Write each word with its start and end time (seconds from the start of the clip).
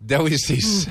10 0.00 0.32
i 0.32 0.38
6. 0.38 0.88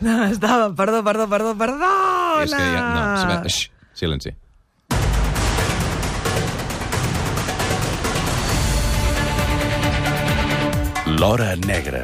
No, 0.00 0.24
estava... 0.26 0.74
Perdó, 0.74 1.02
perdó, 1.04 1.28
perdó, 1.30 1.54
perdó! 1.58 1.94
És 2.42 2.52
que 2.54 2.66
ja... 2.74 2.82
No, 2.94 3.02
silenci. 3.22 3.54
Xx, 3.54 3.70
silenci. 3.98 4.34
L'Hora 11.18 11.54
Negra. 11.56 12.02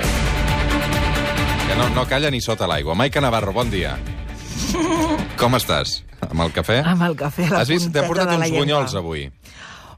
Que 1.67 1.75
no, 1.79 1.89
no 1.95 2.07
calla 2.07 2.31
ni 2.31 2.41
sota 2.41 2.67
l'aigua. 2.71 2.95
Maica 2.99 3.23
Navarro, 3.23 3.53
bon 3.55 3.71
dia. 3.71 3.97
Com 5.39 5.55
estàs? 5.59 6.01
Amb 6.31 6.47
el 6.47 6.55
cafè? 6.55 6.81
Amb 6.87 7.03
el 7.07 7.15
cafè 7.19 7.51
la 7.51 7.63
Has 7.63 7.71
vist? 7.71 7.91
T'he 7.95 8.07
portat 8.07 8.31
uns 8.35 8.51
bunyols 8.55 8.95
avui. 8.99 9.29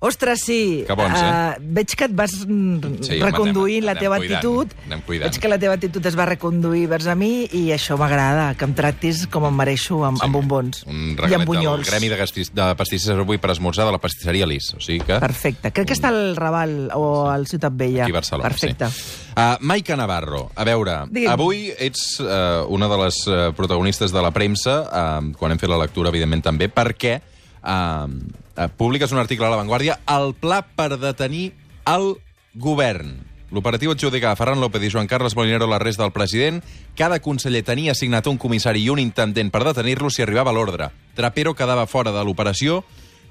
Ostres, 0.01 0.41
sí. 0.45 0.85
Que 0.87 0.95
bons, 0.99 1.17
eh? 1.17 1.27
Uh, 1.57 1.73
veig 1.77 1.95
que 1.97 2.05
et 2.09 2.15
vas 2.17 2.33
mm, 2.47 3.03
Sí, 3.03 3.17
anem- 3.21 3.83
la 3.85 3.93
anem 3.93 4.03
teva 4.03 4.19
cuidant, 4.19 4.37
actitud. 4.37 4.75
anem 4.87 5.01
cuidant. 5.07 5.31
Veig 5.31 5.41
que 5.41 5.49
la 5.49 5.59
teva 5.59 5.75
actitud 5.75 6.05
es 6.07 6.17
va 6.19 6.27
reconduir 6.27 6.87
vers 6.91 7.07
a 7.07 7.15
mi 7.15 7.45
i 7.53 7.71
això 7.73 7.97
m'agrada, 7.99 8.55
que 8.59 8.65
em 8.69 8.75
tractis 8.77 9.27
com 9.33 9.47
em 9.49 9.55
mereixo, 9.57 10.03
amb, 10.05 10.21
amb 10.23 10.35
bombons. 10.35 10.83
Un 10.87 11.17
I 11.29 11.35
amb 11.35 11.47
bunyols. 11.49 11.89
Gremi 11.89 12.09
de, 12.13 12.17
gastis, 12.17 12.53
de 12.55 12.69
pastissers 12.77 13.19
avui 13.25 13.39
per 13.39 13.51
esmorzar 13.55 13.87
de 13.87 13.93
la 13.93 13.99
pastisseria 14.03 14.47
Lis. 14.47 14.73
O 14.77 14.81
sigui 14.81 15.01
que... 15.07 15.19
Perfecte. 15.23 15.73
Crec 15.73 15.87
que 15.89 15.95
està 15.97 16.09
al 16.13 16.37
Raval 16.37 16.91
o 16.95 17.29
al 17.31 17.47
Ciutat 17.47 17.73
Vella. 17.77 18.05
Aquí 18.05 18.13
a 18.13 18.21
Barcelona, 18.21 18.49
Perfecte. 18.51 18.91
sí. 18.91 19.23
Uh, 19.37 19.57
Maica 19.61 19.97
Navarro, 19.97 20.51
a 20.57 20.65
veure, 20.65 21.03
Digue'm. 21.13 21.29
avui 21.35 21.67
ets 21.79 22.21
uh, 22.25 22.65
una 22.73 22.89
de 22.89 22.97
les 23.05 23.19
uh, 23.29 23.53
protagonistes 23.53 24.11
de 24.13 24.23
la 24.25 24.31
premsa, 24.33 24.79
uh, 24.89 25.33
quan 25.37 25.53
hem 25.53 25.59
fet 25.61 25.69
la 25.69 25.77
lectura, 25.77 26.09
evidentment, 26.09 26.41
també, 26.47 26.71
perquè 26.73 27.19
uh, 27.21 27.36
uh, 27.67 28.69
publiques 28.79 29.13
un 29.13 29.19
article 29.19 29.47
a 29.47 29.51
La 29.51 29.61
Vanguardia, 29.61 29.99
el 30.07 30.35
pla 30.39 30.63
per 30.63 30.95
detenir 30.97 31.51
el 31.91 32.15
govern. 32.55 33.19
L'operatiu 33.55 33.93
adjudicava 33.93 34.35
a 34.35 34.39
Ferran 34.39 34.59
López 34.59 34.83
i 34.83 34.91
Joan 34.91 35.07
Carles 35.07 35.37
Molinero 35.39 35.69
l'arrest 35.71 36.01
del 36.01 36.11
president. 36.11 36.63
Cada 36.99 37.21
conseller 37.23 37.63
tenia 37.63 37.95
assignat 37.95 38.27
un 38.27 38.41
comissari 38.43 38.83
i 38.83 38.91
un 38.91 38.99
intendent 38.99 39.53
per 39.55 39.63
detenir-lo 39.69 40.11
si 40.11 40.25
arribava 40.25 40.55
l'ordre. 40.55 40.91
Trapero 41.15 41.55
quedava 41.55 41.87
fora 41.87 42.11
de 42.13 42.25
l'operació 42.27 42.83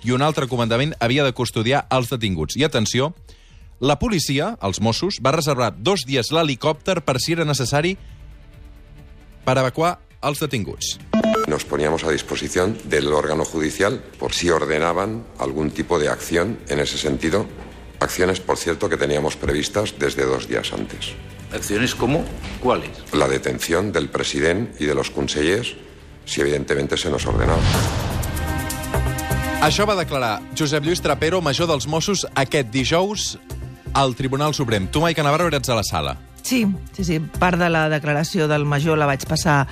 i 0.06 0.14
un 0.16 0.24
altre 0.24 0.48
comandament 0.48 0.94
havia 1.00 1.26
de 1.26 1.34
custodiar 1.34 1.84
els 1.92 2.10
detinguts. 2.14 2.56
I 2.56 2.64
atenció, 2.64 3.12
la 3.80 4.00
policia, 4.00 4.54
els 4.64 4.80
Mossos, 4.80 5.20
va 5.20 5.36
reservar 5.36 5.74
dos 5.76 6.06
dies 6.08 6.32
l'helicòpter 6.32 7.02
per 7.04 7.20
si 7.20 7.36
era 7.36 7.44
necessari 7.44 7.98
per 9.46 9.58
evacuar 9.60 9.98
els 10.26 10.42
detinguts. 10.42 10.98
Nos 11.48 11.64
poníamos 11.64 12.04
a 12.04 12.12
disposición 12.12 12.78
del 12.86 13.14
órgano 13.14 13.46
judicial 13.46 14.02
por 14.18 14.34
si 14.34 14.50
ordenaban 14.50 15.24
algún 15.38 15.72
tipo 15.72 16.00
de 16.00 16.10
acción 16.10 16.58
en 16.68 16.80
ese 16.80 16.98
sentido. 16.98 17.46
Acciones, 18.00 18.40
por 18.40 18.58
cierto, 18.58 18.90
que 18.90 18.98
teníamos 18.98 19.36
previstas 19.36 19.96
desde 20.00 20.26
dos 20.26 20.48
días 20.48 20.74
antes. 20.74 21.14
¿Acciones 21.54 21.96
como? 21.96 22.26
¿Cuáles? 22.62 22.90
La 23.14 23.28
detención 23.28 23.92
del 23.92 24.10
presidente 24.10 24.84
y 24.84 24.88
de 24.88 24.96
los 24.96 25.12
consellers, 25.12 25.76
si 26.26 26.42
evidentemente 26.42 26.98
se 26.98 27.10
nos 27.10 27.26
ordenaba. 27.26 27.62
Això 29.66 29.86
va 29.88 29.96
declarar 29.98 30.42
Josep 30.54 30.84
Lluís 30.86 31.02
Trapero, 31.02 31.40
major 31.42 31.66
dels 31.66 31.88
Mossos, 31.88 32.26
aquest 32.38 32.70
dijous 32.74 33.38
al 33.96 34.14
Tribunal 34.14 34.54
Suprem. 34.54 34.90
Tu, 34.92 35.02
Maica 35.02 35.24
Navarro, 35.24 35.48
eres 35.48 35.70
a 35.70 35.76
la 35.76 35.84
sala. 35.84 36.18
Sí, 36.44 36.68
sí, 36.94 37.04
sí. 37.04 37.18
Part 37.40 37.58
de 37.58 37.72
la 37.72 37.88
declaració 37.90 38.48
del 38.48 38.66
major 38.70 39.00
la 39.00 39.08
vaig 39.10 39.24
passar 39.26 39.66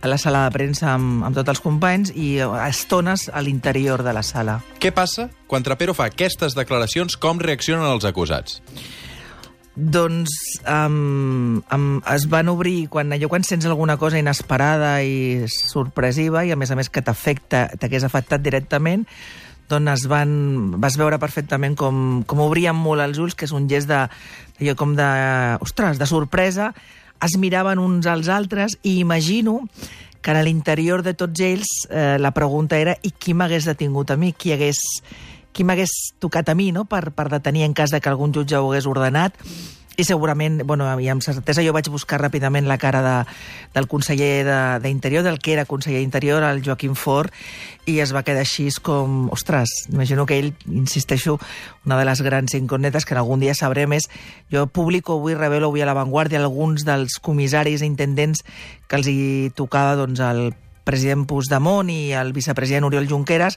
a 0.00 0.10
la 0.10 0.18
sala 0.18 0.44
de 0.46 0.54
premsa 0.54 0.92
amb, 0.94 1.24
amb 1.26 1.36
tots 1.36 1.54
els 1.54 1.62
companys 1.64 2.12
i 2.14 2.36
a 2.44 2.66
estones 2.68 3.28
a 3.32 3.42
l'interior 3.42 4.04
de 4.06 4.14
la 4.16 4.22
sala. 4.26 4.60
Què 4.82 4.92
passa 4.94 5.28
quan 5.46 5.66
Trapero 5.66 5.94
fa 5.96 6.10
aquestes 6.10 6.56
declaracions? 6.58 7.16
Com 7.20 7.40
reaccionen 7.42 7.86
els 7.88 8.06
acusats? 8.08 8.60
Doncs 9.76 10.32
um, 10.64 11.60
um, 11.60 11.88
es 12.14 12.24
van 12.32 12.48
obrir, 12.48 12.86
quan, 12.88 13.12
allò 13.12 13.28
quan 13.28 13.44
sents 13.44 13.66
alguna 13.68 13.98
cosa 14.00 14.16
inesperada 14.16 15.02
i 15.04 15.44
sorpresiva, 15.52 16.46
i 16.48 16.52
a 16.54 16.56
més 16.56 16.72
a 16.72 16.78
més 16.78 16.88
que 16.88 17.04
t'afecta, 17.04 17.66
t'hagués 17.76 18.06
afectat 18.08 18.40
directament, 18.40 19.04
doncs 19.68 19.92
es 19.92 20.06
van, 20.08 20.30
vas 20.80 20.96
veure 20.96 21.18
perfectament 21.20 21.76
com, 21.76 22.22
com 22.24 22.40
obrien 22.40 22.76
molt 22.76 23.04
els 23.04 23.20
ulls, 23.20 23.36
que 23.36 23.44
és 23.44 23.52
un 23.52 23.66
gest 23.68 23.90
de, 23.90 24.06
allò 24.62 24.76
com 24.80 24.94
de, 24.96 25.10
ostres, 25.60 26.00
de 26.00 26.08
sorpresa, 26.08 26.70
es 27.24 27.36
miraven 27.38 27.78
uns 27.78 28.06
als 28.06 28.28
altres 28.28 28.78
i 28.82 28.98
imagino 28.98 29.62
que 30.20 30.32
a 30.34 30.42
l'interior 30.42 31.04
de 31.06 31.14
tots 31.14 31.40
ells 31.40 31.68
eh, 31.86 32.16
la 32.18 32.32
pregunta 32.34 32.78
era 32.78 32.96
i 33.06 33.12
qui 33.14 33.34
m'hagués 33.34 33.68
detingut 33.70 34.10
a 34.10 34.16
mi, 34.18 34.32
qui 34.32 34.52
hagués 34.52 34.80
qui 35.56 35.64
m'hagués 35.64 36.12
tocat 36.20 36.52
a 36.52 36.54
mi 36.54 36.68
no? 36.76 36.84
per, 36.84 37.08
per 37.16 37.30
detenir 37.32 37.64
en 37.64 37.72
cas 37.74 37.90
de 37.94 38.02
que 38.04 38.12
algun 38.12 38.34
jutge 38.36 38.58
ho 38.60 38.68
hagués 38.70 38.86
ordenat 38.86 39.34
i 39.96 40.04
segurament, 40.04 40.58
bueno, 40.68 40.84
i 41.00 41.06
amb 41.08 41.22
certesa 41.24 41.62
jo 41.64 41.72
vaig 41.72 41.86
buscar 41.88 42.18
ràpidament 42.20 42.66
la 42.68 42.76
cara 42.76 43.00
de, 43.00 43.14
del 43.72 43.86
conseller 43.88 44.44
de- 44.44 44.80
d'Interior, 44.84 45.22
del 45.24 45.38
que 45.40 45.54
era 45.54 45.64
conseller 45.64 46.02
d'Interior, 46.02 46.44
el 46.44 46.60
Joaquim 46.60 46.92
Fort, 46.92 47.32
i 47.88 47.94
es 48.04 48.12
va 48.12 48.20
quedar 48.22 48.42
així 48.44 48.66
com... 48.84 49.30
Ostres, 49.32 49.72
imagino 49.88 50.26
que 50.28 50.36
ell, 50.36 50.50
insisteixo, 50.68 51.38
una 51.88 51.96
de 51.96 52.04
les 52.04 52.20
grans 52.20 52.52
incògnites 52.60 53.08
que 53.08 53.16
algun 53.16 53.40
dia 53.40 53.56
sabrem 53.56 53.96
és... 53.96 54.10
Jo 54.52 54.66
publico 54.68 55.16
avui, 55.16 55.32
revelo 55.32 55.72
avui 55.72 55.80
a 55.80 55.88
La 55.88 55.96
Vanguardia 55.96 56.44
alguns 56.44 56.84
dels 56.84 57.16
comissaris 57.16 57.80
i 57.80 57.88
intendents 57.88 58.44
que 58.92 59.00
els 59.00 59.08
hi 59.08 59.18
tocava 59.56 59.96
doncs, 59.96 60.20
el 60.20 60.50
president 60.84 61.24
Puigdemont 61.24 61.88
i 61.88 62.12
el 62.12 62.36
vicepresident 62.36 62.84
Oriol 62.84 63.08
Junqueras, 63.08 63.56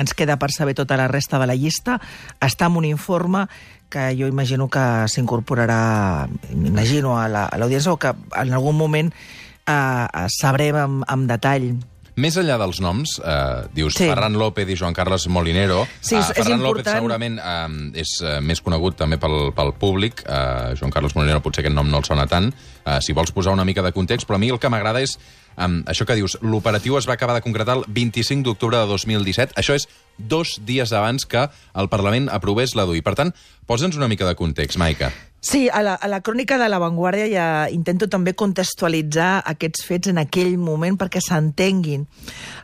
ens 0.00 0.14
queda 0.16 0.38
per 0.40 0.50
saber 0.50 0.74
tota 0.74 0.96
la 0.96 1.06
resta 1.08 1.38
de 1.38 1.46
la 1.46 1.54
llista. 1.54 2.00
Està 2.40 2.66
en 2.66 2.76
un 2.80 2.84
informe 2.88 3.46
que 3.90 4.14
jo 4.18 4.26
imagino 4.30 4.68
que 4.70 4.82
s'incorporarà, 5.10 6.28
imagino, 6.52 7.18
a 7.20 7.28
la- 7.28 7.46
a 7.46 7.58
l'audiència 7.58 7.90
la, 7.90 7.94
o 7.94 7.98
que 7.98 8.12
en 8.42 8.52
algun 8.54 8.76
moment 8.76 9.12
eh, 9.12 9.72
eh, 9.72 10.26
sabrem 10.40 10.76
amb, 10.76 11.04
amb 11.06 11.28
detall. 11.30 11.72
Més 12.20 12.34
enllà 12.36 12.56
dels 12.58 12.80
noms, 12.82 13.20
eh, 13.24 13.68
dius 13.72 13.94
Sí. 13.94 14.04
Ferran 14.08 14.34
López 14.36 14.68
i 14.68 14.76
Joan 14.76 14.92
Carles 14.92 15.26
Molinero. 15.28 15.86
Sí, 16.00 16.16
és- 16.16 16.26
Eh, 16.28 16.32
és 16.34 16.42
Ferran 16.44 16.60
López 16.60 16.80
important. 16.84 16.96
segurament 16.96 17.38
eh, 17.38 18.00
és 18.00 18.20
eh, 18.22 18.40
més 18.40 18.60
conegut 18.60 18.96
també 18.96 19.16
pel, 19.16 19.52
pel 19.54 19.72
públic. 19.74 20.22
Eh, 20.26 20.74
Joan 20.78 20.90
Carles 20.90 21.14
Molinero 21.16 21.40
potser 21.40 21.62
aquest 21.62 21.74
nom 21.74 21.88
no 21.88 21.98
el 21.98 22.04
sona 22.04 22.26
tant. 22.26 22.52
Eh, 22.84 22.98
si 23.00 23.12
vols 23.12 23.32
posar 23.32 23.52
una 23.52 23.64
mica 23.64 23.82
de 23.82 23.92
context, 23.92 24.28
però 24.28 24.34
a 24.34 24.38
mi 24.38 24.50
el 24.50 24.58
que 24.58 24.68
m'agrada 24.68 25.00
és 25.00 25.18
eh, 25.60 25.70
això 25.92 26.06
que 26.08 26.16
dius. 26.18 26.38
L'operatiu 26.42 26.98
es 26.98 27.08
va 27.08 27.14
acabar 27.18 27.36
de 27.36 27.44
concretar 27.44 27.78
el 27.78 27.84
25 27.86 28.46
d'octubre 28.48 28.80
de 28.80 28.88
2017. 28.90 29.54
Això 29.60 29.76
és 29.76 29.88
dos 30.18 30.58
dies 30.66 30.92
abans 30.92 31.26
que 31.26 31.46
el 31.48 31.88
Parlament 31.92 32.28
aprovés 32.32 32.74
la 32.74 32.88
DUI. 32.88 33.04
Per 33.04 33.16
tant, 33.18 33.34
posa'ns 33.68 33.96
una 34.00 34.08
mica 34.08 34.28
de 34.28 34.36
context, 34.38 34.80
Maica. 34.80 35.12
Sí, 35.40 35.70
a 35.72 35.80
la, 35.80 35.94
a 35.94 36.08
la 36.08 36.20
crònica 36.20 36.58
de 36.60 36.68
La 36.68 36.78
Vanguardia 36.78 37.24
ja 37.32 37.46
intento 37.72 38.10
també 38.12 38.34
contextualitzar 38.36 39.40
aquests 39.48 39.86
fets 39.88 40.10
en 40.12 40.20
aquell 40.20 40.58
moment 40.60 40.98
perquè 41.00 41.22
s'entenguin. 41.24 42.04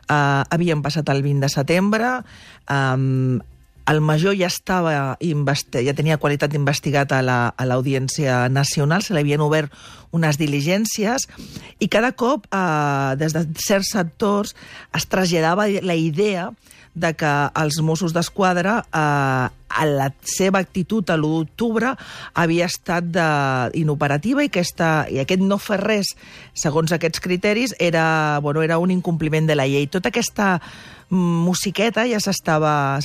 Uh, 0.05 0.45
havien 0.53 0.83
passat 0.85 1.09
el 1.09 1.23
20 1.25 1.41
de 1.41 1.49
setembre, 1.49 2.11
um, 2.69 3.39
el 3.87 4.01
major 4.01 4.35
ja 4.35 4.47
estava 4.51 5.15
ja 5.85 5.93
tenia 5.95 6.17
qualitat 6.19 6.51
d'investigat 6.51 7.11
a 7.15 7.21
la- 7.23 7.53
a 7.55 7.65
l'Audiència 7.65 8.45
la, 8.45 8.49
Nacional, 8.49 9.01
se 9.03 9.13
li 9.13 9.21
havien 9.21 9.41
obert 9.41 9.71
unes 10.11 10.37
diligències 10.37 11.27
i 11.79 11.87
cada 11.87 12.11
cop, 12.11 12.47
eh, 12.51 13.15
des 13.17 13.33
de 13.33 13.45
certs 13.55 13.91
sectors, 13.93 14.55
es 14.93 15.05
traslladava 15.07 15.67
la 15.81 15.95
idea 15.95 16.51
de 16.97 17.13
que 17.13 17.29
els 17.55 17.79
Mossos 17.85 18.11
d'Esquadra, 18.13 18.79
eh, 18.89 19.49
a 19.77 19.85
la 19.85 20.07
seva 20.25 20.57
actitud 20.59 21.07
a 21.11 21.15
l'1 21.17 21.43
d'octubre, 21.43 21.91
havia 22.33 22.65
estat 22.65 23.03
de, 23.13 23.25
inoperativa 23.77 24.41
i, 24.41 24.47
aquesta, 24.49 25.05
i 25.11 25.19
aquest 25.21 25.43
no 25.43 25.59
fer 25.61 25.77
res, 25.83 26.15
segons 26.57 26.91
aquests 26.95 27.21
criteris, 27.21 27.75
era, 27.77 28.39
bueno, 28.41 28.63
era 28.63 28.79
un 28.79 28.89
incompliment 28.89 29.45
de 29.45 29.55
la 29.55 29.67
llei. 29.67 29.85
Tota 29.87 30.09
aquesta 30.09 30.55
musiqueta 31.09 32.03
ja 32.09 32.19
s'estava 32.19 32.99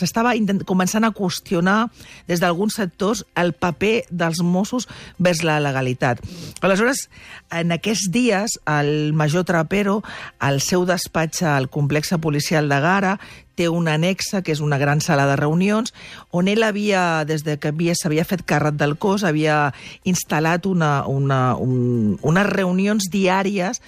començant 0.67 1.05
a 1.07 1.13
qüestionar 1.15 1.91
des 2.29 2.41
d'alguns 2.43 2.75
sectors 2.75 3.25
el 3.39 3.53
paper 3.53 4.05
dels 4.11 4.43
Mossos 4.43 4.89
vers 5.19 5.43
la 5.47 5.61
legalitat. 5.61 6.19
Aleshores, 6.61 7.09
en 7.51 7.73
aquests 7.73 8.11
dies, 8.11 8.59
el 8.67 9.13
major 9.13 9.45
Trapero, 9.45 10.03
al 10.39 10.61
seu 10.61 10.85
despatx 10.87 11.43
al 11.43 11.69
complex 11.71 12.11
policial 12.21 12.69
de 12.69 12.81
Gara, 12.81 13.19
té 13.55 13.69
un 13.69 13.87
anexa, 13.87 14.41
que 14.41 14.53
és 14.55 14.61
una 14.65 14.79
gran 14.81 15.03
sala 15.05 15.27
de 15.29 15.37
reunions, 15.37 15.93
on 16.33 16.49
ell 16.49 16.63
havia, 16.65 17.25
des 17.29 17.45
de 17.45 17.59
que 17.61 17.69
havia- 17.69 17.95
s'havia 17.95 18.25
fet 18.25 18.47
càrrec 18.49 18.79
del 18.81 18.97
cos, 18.97 19.25
havia 19.29 19.75
instal·lat 20.09 20.65
una, 20.67 21.05
una, 21.07 21.55
un, 21.57 22.19
unes 22.23 22.47
reunions 22.49 23.11
diàries 23.13 23.83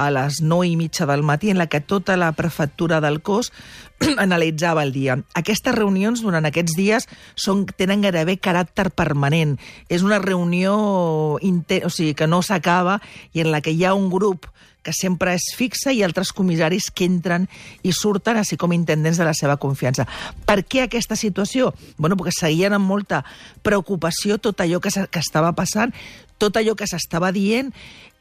a 0.00 0.08
les 0.14 0.40
9 0.40 0.68
i 0.70 0.76
mitja 0.80 1.06
del 1.06 1.22
matí 1.22 1.50
en 1.52 1.58
la 1.60 1.68
que 1.68 1.80
tota 1.80 2.16
la 2.16 2.32
prefectura 2.32 3.00
del 3.00 3.20
cos 3.20 3.52
analitzava 4.16 4.82
el 4.82 4.92
dia. 4.92 5.18
Aquestes 5.36 5.74
reunions 5.76 6.22
durant 6.24 6.48
aquests 6.48 6.76
dies 6.78 7.08
són, 7.36 7.66
tenen 7.76 8.00
gairebé 8.04 8.38
caràcter 8.40 8.88
permanent. 8.96 9.58
És 9.88 10.06
una 10.06 10.20
reunió 10.22 11.36
inte 11.44 11.82
o 11.84 11.92
sigui, 11.92 12.14
que 12.16 12.30
no 12.30 12.40
s'acaba 12.42 13.00
i 13.32 13.44
en 13.44 13.52
la 13.52 13.60
que 13.60 13.76
hi 13.76 13.84
ha 13.84 13.94
un 13.94 14.08
grup 14.10 14.48
que 14.82 14.92
sempre 14.96 15.34
és 15.36 15.50
fixa 15.56 15.92
i 15.92 16.00
altres 16.02 16.32
comissaris 16.32 16.88
que 16.94 17.04
entren 17.04 17.46
i 17.84 17.92
surten, 17.92 18.38
així 18.40 18.56
com 18.56 18.72
intendents 18.72 19.20
de 19.20 19.26
la 19.28 19.34
seva 19.36 19.58
confiança. 19.60 20.06
Per 20.48 20.62
què 20.64 20.86
aquesta 20.86 21.18
situació? 21.20 21.74
Bueno, 21.98 22.16
perquè 22.16 22.32
seguien 22.38 22.76
amb 22.76 22.88
molta 22.88 23.20
preocupació 23.62 24.40
tot 24.40 24.64
allò 24.64 24.80
que, 24.80 24.88
que 24.88 25.20
estava 25.20 25.52
passant, 25.52 25.92
tot 26.40 26.56
allò 26.56 26.72
que 26.72 26.88
s'estava 26.88 27.32
dient 27.36 27.74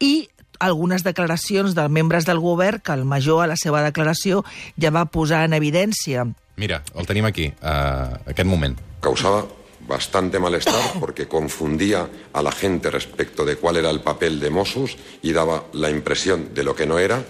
i 0.03 0.27
algunes 0.59 1.03
declaracions 1.03 1.73
de 1.75 1.87
membres 1.89 2.25
del 2.27 2.39
govern 2.39 2.81
que 2.83 2.93
el 2.93 3.05
major 3.05 3.43
a 3.43 3.47
la 3.47 3.57
seva 3.57 3.81
declaració 3.85 4.43
ja 4.79 4.91
va 4.91 5.07
posar 5.07 5.45
en 5.47 5.55
evidència. 5.57 6.27
Mira, 6.59 6.83
el 6.95 7.07
tenim 7.07 7.25
aquí, 7.25 7.47
uh, 7.63 8.19
aquest 8.27 8.47
moment. 8.47 8.77
Causaba 9.01 9.45
bastante 9.87 10.37
malestar 10.37 10.99
porque 10.99 11.27
confundía 11.27 12.07
a 12.33 12.43
la 12.43 12.51
gente 12.51 12.91
respecto 12.91 13.45
de 13.45 13.55
cuál 13.55 13.77
era 13.77 13.89
el 13.89 14.01
papel 14.01 14.39
de 14.39 14.49
Mossus 14.49 14.97
y 15.23 15.31
daba 15.31 15.63
la 15.73 15.89
impresión 15.89 16.53
de 16.53 16.63
lo 16.63 16.75
que 16.75 16.85
no 16.85 16.99
era. 16.99 17.23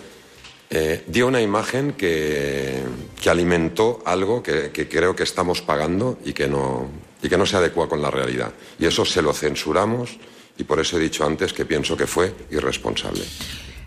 Eh, 0.72 1.04
dio 1.08 1.28
una 1.28 1.42
imagen 1.42 1.94
que, 1.94 2.84
que 3.20 3.30
alimentó 3.30 4.04
algo 4.06 4.44
que, 4.44 4.72
que 4.72 4.88
creo 4.88 5.16
que 5.16 5.24
estamos 5.24 5.62
pagando 5.62 6.20
y 6.24 6.34
que, 6.34 6.48
no, 6.48 6.90
y 7.24 7.30
que 7.30 7.38
no 7.38 7.46
se 7.46 7.58
adecua 7.58 7.88
con 7.88 8.02
la 8.02 8.12
realidad. 8.12 8.52
Y 8.78 8.86
eso 8.86 9.06
se 9.06 9.22
lo 9.22 9.34
censuramos 9.34 10.18
y 10.59 10.63
por 10.63 10.79
eso 10.79 10.97
he 10.97 11.00
dicho 11.00 11.25
antes 11.25 11.53
que 11.53 11.65
pienso 11.65 11.97
que 11.97 12.06
fue 12.06 12.35
irresponsable. 12.51 13.23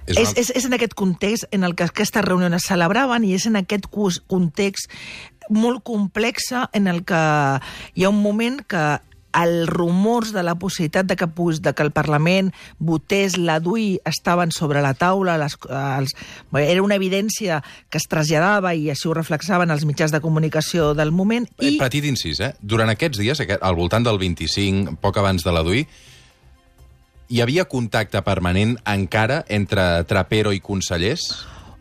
És 0.07 0.17
És, 0.19 0.33
una... 0.33 0.41
és, 0.41 0.51
és 0.51 0.65
en 0.67 0.75
aquest 0.75 0.97
context 0.99 1.47
en 1.55 1.63
el 1.63 1.77
que 1.79 1.85
aquestes 1.87 2.25
reunions 2.25 2.57
es 2.59 2.67
celebraven 2.67 3.23
i 3.23 3.37
és 3.37 3.47
en 3.47 3.61
aquest 3.61 3.87
context 3.93 4.91
molt 5.53 5.85
complexa 5.87 6.69
en 6.75 6.89
el 6.91 7.05
que 7.07 7.23
hi 7.95 8.03
ha 8.03 8.11
un 8.11 8.19
moment 8.23 8.59
que 8.67 8.83
els 9.33 9.69
rumors 9.71 10.33
de 10.35 10.43
la 10.45 10.57
possibilitat 10.61 11.07
de 11.07 11.17
que, 11.17 11.27
de 11.27 11.73
que 11.73 11.83
el 11.83 11.91
Parlament 11.91 12.51
votés 12.79 13.39
la 13.39 13.61
DUI 13.61 14.01
estaven 14.05 14.53
sobre 14.53 14.83
la 14.83 14.93
taula, 14.93 15.39
les, 15.41 15.57
els, 15.71 16.13
era 16.61 16.83
una 16.83 16.99
evidència 17.01 17.63
que 17.89 17.97
es 17.97 18.09
traslladava 18.11 18.75
i 18.75 18.91
així 18.93 19.09
ho 19.09 19.15
reflexaven 19.17 19.71
els 19.73 19.87
mitjans 19.89 20.13
de 20.13 20.21
comunicació 20.21 20.93
del 20.99 21.13
moment. 21.17 21.49
I... 21.61 21.77
I, 21.77 21.81
Petit 21.81 22.05
incís, 22.05 22.43
eh? 22.45 22.53
Durant 22.61 22.93
aquests 22.93 23.23
dies, 23.23 23.41
aquest, 23.41 23.63
al 23.65 23.79
voltant 23.79 24.05
del 24.05 24.21
25, 24.21 24.99
poc 25.01 25.23
abans 25.23 25.47
de 25.47 25.55
la 25.55 25.65
DUI, 25.65 25.87
hi 27.33 27.41
havia 27.41 27.65
contacte 27.65 28.21
permanent 28.27 28.75
encara 28.93 29.39
entre 29.49 30.05
Trapero 30.05 30.53
i 30.53 30.61
consellers? 30.61 31.31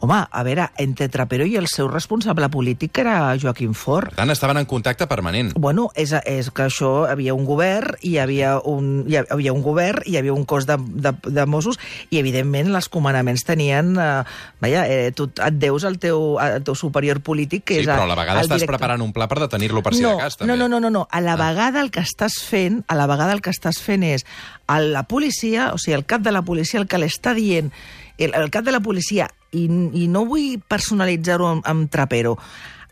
Home, 0.02 0.18
a 0.30 0.44
veure, 0.44 0.66
entre 0.82 1.08
Trapero 1.14 1.46
i 1.46 1.56
el 1.60 1.68
seu 1.70 1.88
responsable 1.88 2.50
polític, 2.50 2.92
que 2.92 3.02
era 3.06 3.36
Joaquim 3.40 3.76
Forn, 3.78 4.10
Per 4.12 4.18
tant, 4.18 4.32
estaven 4.34 4.58
en 4.58 4.66
contacte 4.66 5.06
permanent. 5.08 5.54
Bueno, 5.56 5.90
és, 5.96 6.12
és 6.26 6.50
que 6.52 6.66
això 6.68 7.06
havia 7.08 7.36
un 7.38 7.46
govern, 7.46 7.96
i 8.02 8.18
havia 8.18 8.56
un, 8.60 9.06
hi 9.08 9.20
havia 9.22 9.54
un 9.54 9.62
govern, 9.62 10.02
hi 10.10 10.18
havia 10.18 10.34
un 10.34 10.44
cos 10.50 10.66
de, 10.68 10.76
de, 10.82 11.14
de 11.30 11.46
Mossos, 11.46 11.78
i 12.10 12.18
evidentment 12.20 12.74
els 12.76 12.90
comandaments 12.90 13.46
tenien... 13.46 13.94
Eh, 13.96 14.24
vaja, 14.62 14.84
eh, 14.90 15.12
tu 15.16 15.30
et 15.32 15.58
deus 15.62 15.86
al 15.86 16.00
teu, 16.02 16.36
al 16.42 16.64
teu 16.66 16.76
superior 16.76 17.22
polític, 17.22 17.64
que 17.70 17.80
Sí, 17.80 17.86
és... 17.86 17.88
però 17.94 18.04
a 18.04 18.10
la 18.10 18.18
vegada 18.18 18.42
estàs 18.42 18.58
director. 18.62 18.76
preparant 18.80 19.02
un 19.06 19.14
pla 19.14 19.30
per 19.30 19.40
detenir-lo 19.46 19.82
per 19.86 19.94
si 19.96 20.02
no, 20.04 20.16
de 20.18 20.26
cas, 20.26 20.38
també. 20.42 20.52
No, 20.52 20.58
no, 20.58 20.68
no, 20.68 20.80
no, 20.82 20.90
no. 20.90 21.08
A 21.12 21.22
la 21.22 21.34
Ah. 21.34 21.40
vegada 21.48 21.82
el 21.82 21.92
que 21.94 22.02
estàs 22.02 22.40
fent, 22.44 22.82
a 22.88 22.96
la 22.98 23.06
vegada 23.08 23.34
el 23.38 23.42
que 23.42 23.50
estàs 23.54 23.78
fent 23.82 24.04
és 24.04 24.26
a 24.68 24.80
la 24.82 25.04
policia, 25.04 25.72
o 25.74 25.78
sigui, 25.78 25.96
el 25.98 26.06
cap 26.06 26.22
de 26.26 26.32
la 26.34 26.42
policia 26.42 26.80
el 26.82 26.88
que 26.88 26.98
l'està 26.98 27.34
dient, 27.38 27.72
el, 28.18 28.34
el 28.36 28.50
cap 28.52 28.66
de 28.66 28.72
la 28.72 28.80
policia, 28.82 29.30
i, 29.52 29.66
i 29.68 30.08
no 30.12 30.26
vull 30.30 30.60
personalitzar-ho 30.68 31.48
amb, 31.48 31.68
amb 31.68 31.92
Trapero, 31.92 32.38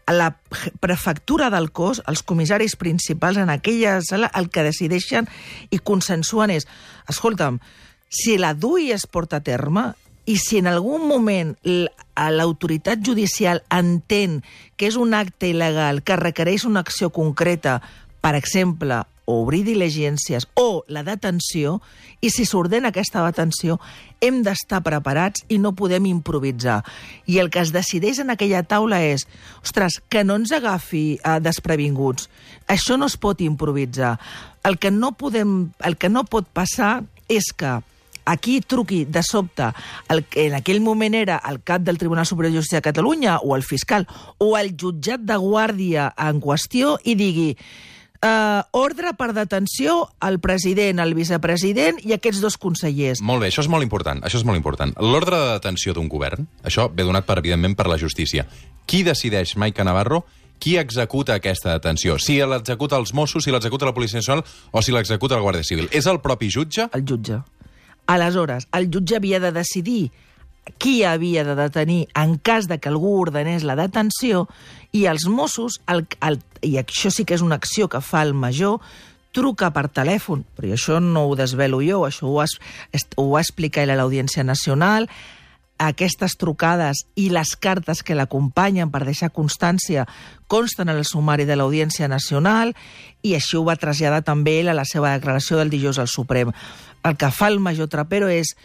a 0.09 0.13
la 0.13 0.31
prefectura 0.81 1.51
del 1.53 1.69
cos, 1.69 2.01
els 2.09 2.23
comissaris 2.25 2.73
principals 2.81 3.37
en 3.37 3.51
aquella 3.53 3.99
sala, 4.01 4.31
el 4.33 4.49
que 4.49 4.65
decideixen 4.65 5.29
i 5.69 5.77
consensuen 5.85 6.49
és, 6.55 6.65
escolta'm, 7.11 7.59
si 8.09 8.39
la 8.41 8.55
DUI 8.57 8.89
es 8.95 9.05
porta 9.05 9.37
a 9.37 9.45
terme 9.45 9.91
i 10.25 10.39
si 10.41 10.57
en 10.57 10.67
algun 10.69 11.05
moment 11.05 11.53
l'autoritat 11.61 13.05
judicial 13.05 13.61
entén 13.69 14.39
que 14.77 14.89
és 14.89 14.97
un 14.97 15.13
acte 15.13 15.51
il·legal 15.53 16.01
que 16.01 16.17
requereix 16.17 16.65
una 16.65 16.81
acció 16.81 17.11
concreta, 17.13 17.77
per 18.17 18.33
exemple, 18.33 19.03
obrir 19.29 19.63
diligències 19.67 20.47
o 20.57 20.83
la 20.87 21.03
detenció, 21.05 21.79
i 22.19 22.31
si 22.33 22.45
s'ordena 22.47 22.89
aquesta 22.89 23.23
detenció, 23.23 23.77
hem 24.19 24.41
d'estar 24.43 24.81
preparats 24.83 25.45
i 25.47 25.59
no 25.61 25.75
podem 25.77 26.09
improvisar. 26.09 26.81
I 27.29 27.39
el 27.39 27.51
que 27.53 27.61
es 27.63 27.73
decideix 27.75 28.19
en 28.19 28.33
aquella 28.33 28.63
taula 28.67 29.01
és, 29.05 29.27
ostres, 29.63 30.01
que 30.09 30.25
no 30.25 30.39
ens 30.39 30.51
agafi 30.55 31.03
eh, 31.19 31.37
desprevinguts. 31.43 32.27
Això 32.67 32.97
no 32.99 33.07
es 33.07 33.15
pot 33.17 33.41
improvisar. 33.45 34.17
El 34.67 34.77
que 34.81 34.91
no, 34.91 35.13
podem, 35.15 35.71
el 35.85 35.95
que 35.95 36.11
no 36.11 36.25
pot 36.27 36.49
passar 36.51 36.99
és 37.29 37.53
que 37.55 37.77
aquí 38.29 38.59
truqui 38.61 39.05
de 39.05 39.23
sobte 39.23 39.71
el 40.07 40.23
que 40.25 40.47
en 40.47 40.57
aquell 40.59 40.81
moment 40.85 41.15
era 41.17 41.39
el 41.49 41.63
cap 41.65 41.81
del 41.81 41.97
Tribunal 41.97 42.27
Superior 42.29 42.53
de 42.53 42.59
Justícia 42.59 42.77
de 42.77 42.89
Catalunya 42.89 43.39
o 43.39 43.55
el 43.55 43.63
fiscal 43.63 44.05
o 44.37 44.55
el 44.57 44.75
jutjat 44.77 45.23
de 45.25 45.37
guàrdia 45.41 46.11
en 46.13 46.41
qüestió 46.43 46.97
i 47.03 47.15
digui 47.17 47.55
eh, 48.21 48.61
ordre 48.71 49.13
per 49.17 49.31
detenció 49.33 50.09
al 50.19 50.39
president, 50.39 50.99
al 50.99 51.13
vicepresident 51.17 51.99
i 52.03 52.13
aquests 52.15 52.41
dos 52.43 52.57
consellers. 52.57 53.21
Molt 53.25 53.43
bé, 53.43 53.51
això 53.51 53.63
és 53.63 53.71
molt 53.71 53.85
important. 53.85 54.23
Això 54.25 54.41
és 54.41 54.47
molt 54.47 54.59
important. 54.59 54.93
L'ordre 54.99 55.37
de 55.37 55.53
detenció 55.57 55.95
d'un 55.95 56.09
govern, 56.11 56.47
això 56.63 56.89
ve 56.91 57.07
donat, 57.07 57.27
per, 57.27 57.39
evidentment, 57.39 57.77
per 57.79 57.87
la 57.91 57.99
justícia. 58.01 58.47
Qui 58.89 59.03
decideix, 59.03 59.55
Maica 59.57 59.85
Navarro, 59.85 60.23
qui 60.59 60.75
executa 60.77 61.37
aquesta 61.39 61.71
detenció? 61.77 62.17
Si 62.19 62.39
l'executa 62.43 62.97
els 62.99 63.13
Mossos, 63.15 63.45
si 63.45 63.51
l'executa 63.51 63.87
la 63.87 63.95
Policia 63.95 64.19
Nacional 64.19 64.43
o 64.71 64.81
si 64.83 64.91
l'executa 64.91 65.37
el 65.37 65.45
Guàrdia 65.45 65.63
Civil. 65.63 65.87
És 65.91 66.09
el 66.09 66.19
propi 66.19 66.49
jutge? 66.51 66.89
El 66.93 67.05
jutge. 67.07 67.39
Aleshores, 68.09 68.67
el 68.73 68.89
jutge 68.91 69.19
havia 69.19 69.39
de 69.39 69.53
decidir 69.53 70.09
qui 70.77 71.03
havia 71.03 71.43
de 71.43 71.55
detenir 71.55 72.07
en 72.15 72.37
cas 72.37 72.67
de 72.67 72.77
que 72.79 72.89
algú 72.89 73.15
ordenés 73.21 73.63
la 73.63 73.75
detenció 73.79 74.47
i 74.91 75.05
els 75.05 75.27
Mossos, 75.27 75.79
el, 75.87 76.05
el, 76.21 76.39
i 76.61 76.77
això 76.81 77.11
sí 77.11 77.25
que 77.25 77.35
és 77.37 77.41
una 77.45 77.55
acció 77.59 77.87
que 77.89 78.01
fa 78.01 78.21
el 78.23 78.33
major, 78.33 78.79
truca 79.31 79.69
per 79.71 79.87
telèfon, 79.93 80.41
però 80.57 80.71
això 80.73 80.97
no 80.99 81.27
ho 81.29 81.35
desvelo 81.37 81.83
jo, 81.85 82.03
això 82.07 82.25
ho, 82.27 82.39
est- 82.41 83.13
ho 83.15 83.27
va 83.31 83.41
explicar 83.43 83.83
a 83.85 83.95
l'Audiència 83.95 84.43
Nacional, 84.43 85.05
aquestes 85.79 86.33
trucades 86.35 87.05
i 87.15 87.29
les 87.31 87.53
cartes 87.55 88.01
que 88.03 88.15
l'acompanyen 88.17 88.89
per 88.91 89.05
deixar 89.07 89.29
constància 89.31 90.03
consten 90.51 90.89
en 90.89 90.97
el 90.97 91.05
sumari 91.07 91.45
de 91.47 91.55
l'Audiència 91.55 92.09
Nacional 92.11 92.73
i 93.23 93.35
així 93.37 93.55
ho 93.55 93.63
va 93.63 93.77
traslladar 93.79 94.23
també 94.27 94.57
ell 94.59 94.73
a 94.73 94.75
la 94.75 94.83
seva 94.83 95.13
declaració 95.15 95.55
del 95.61 95.69
dijous 95.71 96.01
al 96.01 96.09
Suprem. 96.11 96.51
El 97.07 97.15
que 97.15 97.29
fa 97.31 97.47
el 97.47 97.61
major 97.63 97.87
Trapero 97.87 98.27
és 98.27 98.57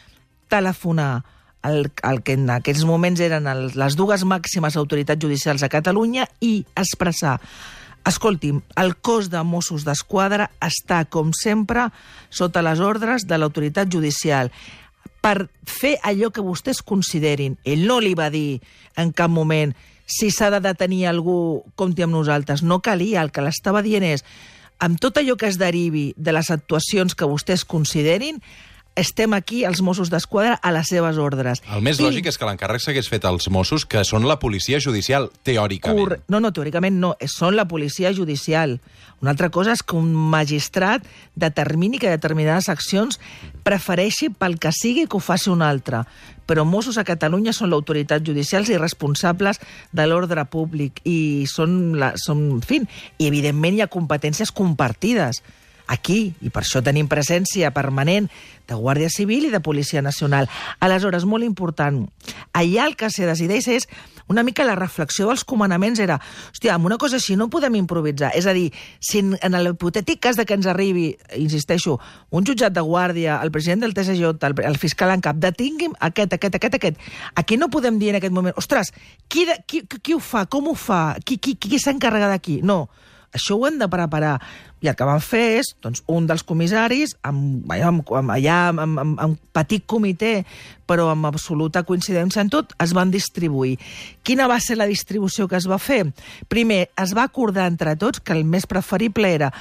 telefonar 0.50 1.22
el, 1.64 1.90
el 2.04 2.20
que 2.22 2.36
en 2.38 2.50
aquests 2.52 2.84
moments 2.88 3.20
eren 3.24 3.48
el, 3.50 3.70
les 3.74 3.96
dues 3.96 4.24
màximes 4.28 4.76
autoritats 4.76 5.20
judicials 5.20 5.64
a 5.64 5.72
Catalunya 5.72 6.28
i 6.44 6.58
expressar 6.76 7.38
Escolti'm, 8.04 8.60
el 8.76 8.96
cos 9.00 9.30
de 9.32 9.40
Mossos 9.48 9.84
d'Esquadra 9.86 10.50
està, 10.60 11.06
com 11.08 11.32
sempre, 11.32 11.86
sota 12.28 12.60
les 12.60 12.82
ordres 12.84 13.24
de 13.24 13.38
l'autoritat 13.40 13.88
judicial 13.88 14.50
per 15.24 15.48
fer 15.64 15.94
allò 16.04 16.28
que 16.28 16.44
vostès 16.44 16.82
considerin. 16.84 17.56
Ell 17.64 17.86
no 17.88 17.96
li 18.04 18.12
va 18.12 18.28
dir 18.28 18.60
en 19.00 19.14
cap 19.16 19.32
moment 19.32 19.72
si 20.04 20.28
s'ha 20.28 20.50
de 20.52 20.60
detenir 20.60 21.06
algú, 21.08 21.64
compti 21.80 22.04
amb 22.04 22.12
nosaltres. 22.12 22.60
No 22.62 22.82
calia, 22.84 23.22
el 23.24 23.32
que 23.32 23.40
l'estava 23.40 23.80
dient 23.80 24.04
és 24.04 24.24
amb 24.84 25.00
tot 25.00 25.16
allò 25.16 25.38
que 25.40 25.48
es 25.48 25.56
derivi 25.56 26.10
de 26.18 26.34
les 26.36 26.50
actuacions 26.52 27.16
que 27.16 27.28
vostès 27.30 27.64
considerin, 27.64 28.42
estem 28.94 29.34
aquí, 29.34 29.64
els 29.66 29.80
Mossos 29.82 30.10
d'Esquadra, 30.10 30.58
a 30.62 30.70
les 30.74 30.88
seves 30.90 31.18
ordres. 31.18 31.62
El 31.74 31.82
més 31.82 31.98
I- 31.98 32.04
lògic 32.06 32.28
és 32.30 32.38
que 32.38 32.46
l'encàrrec 32.46 32.82
s'hagués 32.82 33.08
fet 33.10 33.24
als 33.24 33.48
Mossos, 33.50 33.84
que 33.86 34.04
són 34.06 34.26
la 34.28 34.38
policia 34.38 34.78
judicial, 34.80 35.30
teòricament. 35.42 35.98
Corre... 35.98 36.20
No, 36.28 36.40
no, 36.40 36.52
teòricament 36.54 37.00
no, 37.00 37.14
són 37.30 37.56
la 37.56 37.66
policia 37.66 38.12
judicial. 38.14 38.78
Una 39.20 39.32
altra 39.32 39.48
cosa 39.50 39.72
és 39.72 39.82
que 39.82 39.96
un 39.96 40.12
magistrat 40.14 41.04
determini 41.34 41.98
que 41.98 42.12
determinades 42.12 42.68
accions 42.68 43.18
prefereixi 43.64 44.28
pel 44.30 44.58
que 44.60 44.72
sigui 44.74 45.06
que 45.08 45.16
ho 45.16 45.22
faci 45.22 45.50
un 45.50 45.62
altre. 45.62 46.04
Però 46.44 46.66
Mossos 46.68 46.98
a 47.00 47.06
Catalunya 47.08 47.54
són 47.56 47.70
l'autoritat 47.72 48.22
judicials 48.26 48.68
i 48.68 48.76
responsables 48.76 49.60
de 49.92 50.06
l'ordre 50.06 50.44
públic 50.44 51.00
i 51.08 51.46
són, 51.48 51.96
la, 51.96 52.12
són, 52.20 52.44
en 52.58 52.64
fi, 52.64 52.82
i 53.18 53.30
evidentment 53.30 53.78
hi 53.78 53.84
ha 53.86 53.88
competències 53.92 54.52
compartides 54.52 55.40
aquí, 55.86 56.34
i 56.40 56.50
per 56.50 56.62
això 56.64 56.82
tenim 56.84 57.08
presència 57.10 57.72
permanent 57.74 58.30
de 58.68 58.76
Guàrdia 58.78 59.10
Civil 59.12 59.48
i 59.48 59.52
de 59.52 59.60
Policia 59.60 60.02
Nacional. 60.02 60.48
Aleshores, 60.80 61.26
molt 61.28 61.44
important, 61.44 62.04
allà 62.52 62.86
el 62.88 62.96
que 62.96 63.10
se 63.12 63.28
decideix 63.28 63.68
és 63.68 63.88
una 64.26 64.42
mica 64.42 64.64
la 64.64 64.74
reflexió 64.78 65.26
dels 65.28 65.44
comandaments 65.44 66.00
era, 66.00 66.16
hòstia, 66.48 66.74
amb 66.74 66.88
una 66.88 66.96
cosa 66.96 67.18
així 67.20 67.36
no 67.36 67.50
podem 67.52 67.76
improvisar. 67.76 68.30
És 68.36 68.48
a 68.48 68.54
dir, 68.56 68.70
si 69.04 69.20
en, 69.20 69.58
l'hipotètic 69.66 70.22
cas 70.24 70.40
de 70.40 70.46
que 70.48 70.56
ens 70.56 70.68
arribi, 70.70 71.10
insisteixo, 71.36 71.98
un 72.32 72.48
jutjat 72.48 72.72
de 72.72 72.84
guàrdia, 72.84 73.36
el 73.44 73.52
president 73.52 73.84
del 73.84 73.92
TSJ, 73.92 74.32
el, 74.48 74.56
el 74.64 74.80
fiscal 74.80 75.12
en 75.12 75.24
cap, 75.24 75.36
detingui'm 75.36 75.96
aquest, 76.08 76.38
aquest, 76.38 76.56
aquest, 76.56 76.80
aquest. 76.80 77.08
Aquí 77.36 77.60
no 77.60 77.68
podem 77.68 78.00
dir 78.00 78.14
en 78.14 78.20
aquest 78.22 78.32
moment, 78.32 78.56
ostres, 78.56 78.94
qui, 79.28 79.44
de, 79.44 79.60
qui, 79.68 79.84
qui, 79.84 80.00
qui 80.00 80.16
ho 80.16 80.22
fa, 80.24 80.46
com 80.48 80.72
ho 80.72 80.74
fa, 80.78 81.18
qui, 81.24 81.36
qui, 81.36 81.58
qui 81.60 81.80
s'encarrega 81.82 82.32
d'aquí? 82.32 82.62
No, 82.64 82.86
això 83.34 83.56
ho 83.58 83.66
hem 83.66 83.80
de 83.80 83.88
preparar. 83.90 84.38
I 84.84 84.90
el 84.92 84.96
que 84.98 85.06
van 85.08 85.20
fer 85.24 85.42
és, 85.60 85.72
doncs, 85.82 86.02
un 86.12 86.26
dels 86.28 86.44
comissaris, 86.46 87.16
amb, 87.24 87.70
amb, 87.72 88.04
amb, 88.20 88.32
allà 88.34 88.58
amb, 88.70 88.82
amb, 88.84 89.20
amb 89.26 89.40
petit 89.56 89.86
comitè, 89.88 90.34
però 90.86 91.08
amb 91.12 91.26
absoluta 91.28 91.84
coincidència 91.88 92.44
en 92.44 92.52
tot, 92.52 92.76
es 92.84 92.92
van 92.96 93.12
distribuir. 93.12 93.78
Quina 94.22 94.48
va 94.50 94.60
ser 94.60 94.78
la 94.78 94.88
distribució 94.90 95.48
que 95.48 95.58
es 95.58 95.68
va 95.70 95.80
fer? 95.80 96.04
Primer, 96.52 96.86
es 97.00 97.16
va 97.16 97.26
acordar 97.26 97.66
entre 97.72 97.96
tots 97.96 98.20
que 98.20 98.36
el 98.36 98.44
més 98.44 98.68
preferible 98.70 99.32
era 99.32 99.52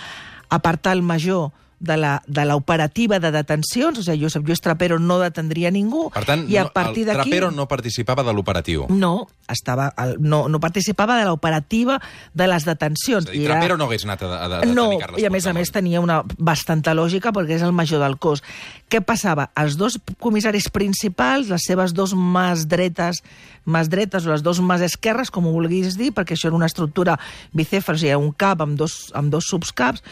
apartar 0.54 0.94
el 0.94 1.02
major 1.02 1.50
de 1.84 1.98
la, 2.00 2.14
de 2.26 2.46
l'operativa 2.48 3.20
de 3.20 3.30
detencions, 3.36 4.00
o 4.00 4.04
sigui, 4.06 4.24
Josep 4.24 4.48
Lluís 4.48 4.62
Trapero 4.64 4.98
no 5.04 5.18
detendria 5.20 5.70
ningú, 5.72 6.06
Per 6.16 6.24
tant, 6.26 6.46
i 6.48 6.56
a 6.58 6.64
no, 6.70 6.72
partir 6.72 7.04
el 7.04 7.12
d'aquí... 7.12 7.30
Trapero 7.30 7.52
no 7.52 7.68
participava 7.68 8.24
de 8.24 8.32
l'operatiu. 8.34 8.86
No, 8.90 9.28
estava, 9.52 9.90
el- 10.00 10.16
no, 10.24 10.46
no 10.48 10.62
participava 10.64 11.18
de 11.20 11.26
l'operativa 11.28 12.00
de 12.34 12.48
les 12.48 12.64
detencions. 12.66 13.28
És 13.28 13.34
a 13.34 13.36
dir, 13.36 13.46
Trapero 13.50 13.76
no 13.78 13.90
hagués 13.90 14.08
anat 14.08 14.24
a, 14.24 14.32
a, 14.32 14.46
a 14.64 14.66
no, 14.66 14.88
detenir 14.94 15.02
Carles 15.04 15.22
i 15.22 15.28
a 15.28 15.34
més 15.36 15.48
a 15.50 15.54
més 15.58 15.74
tenia 15.76 16.00
una 16.04 16.22
bastanta 16.40 16.96
lògica 16.96 17.34
perquè 17.36 17.60
és 17.60 17.66
el 17.68 17.76
major 17.76 18.00
del 18.04 18.16
cos. 18.18 18.42
Què 18.88 19.02
passava? 19.04 19.50
Els 19.60 19.76
dos 19.76 20.00
comissaris 20.24 20.70
principals, 20.72 21.52
les 21.52 21.68
seves 21.68 21.92
dos 21.94 22.14
mas 22.16 22.68
dretes, 22.70 23.20
mas 23.66 23.90
dretes 23.92 24.26
o 24.28 24.32
les 24.32 24.44
dos 24.44 24.60
mas 24.64 24.82
esquerres, 24.86 25.32
com 25.32 25.48
ho 25.48 25.54
vulguis 25.56 25.98
dir, 26.00 26.12
perquè 26.16 26.36
això 26.38 26.48
era 26.50 26.56
una 26.58 26.68
estructura 26.70 27.18
bicèfala, 27.52 27.98
o 27.98 28.00
sigui, 28.00 28.16
un 28.20 28.32
cap 28.38 28.62
amb 28.64 28.78
dos, 28.80 29.10
amb 29.18 29.32
dos 29.34 29.48
subcaps, 29.52 30.04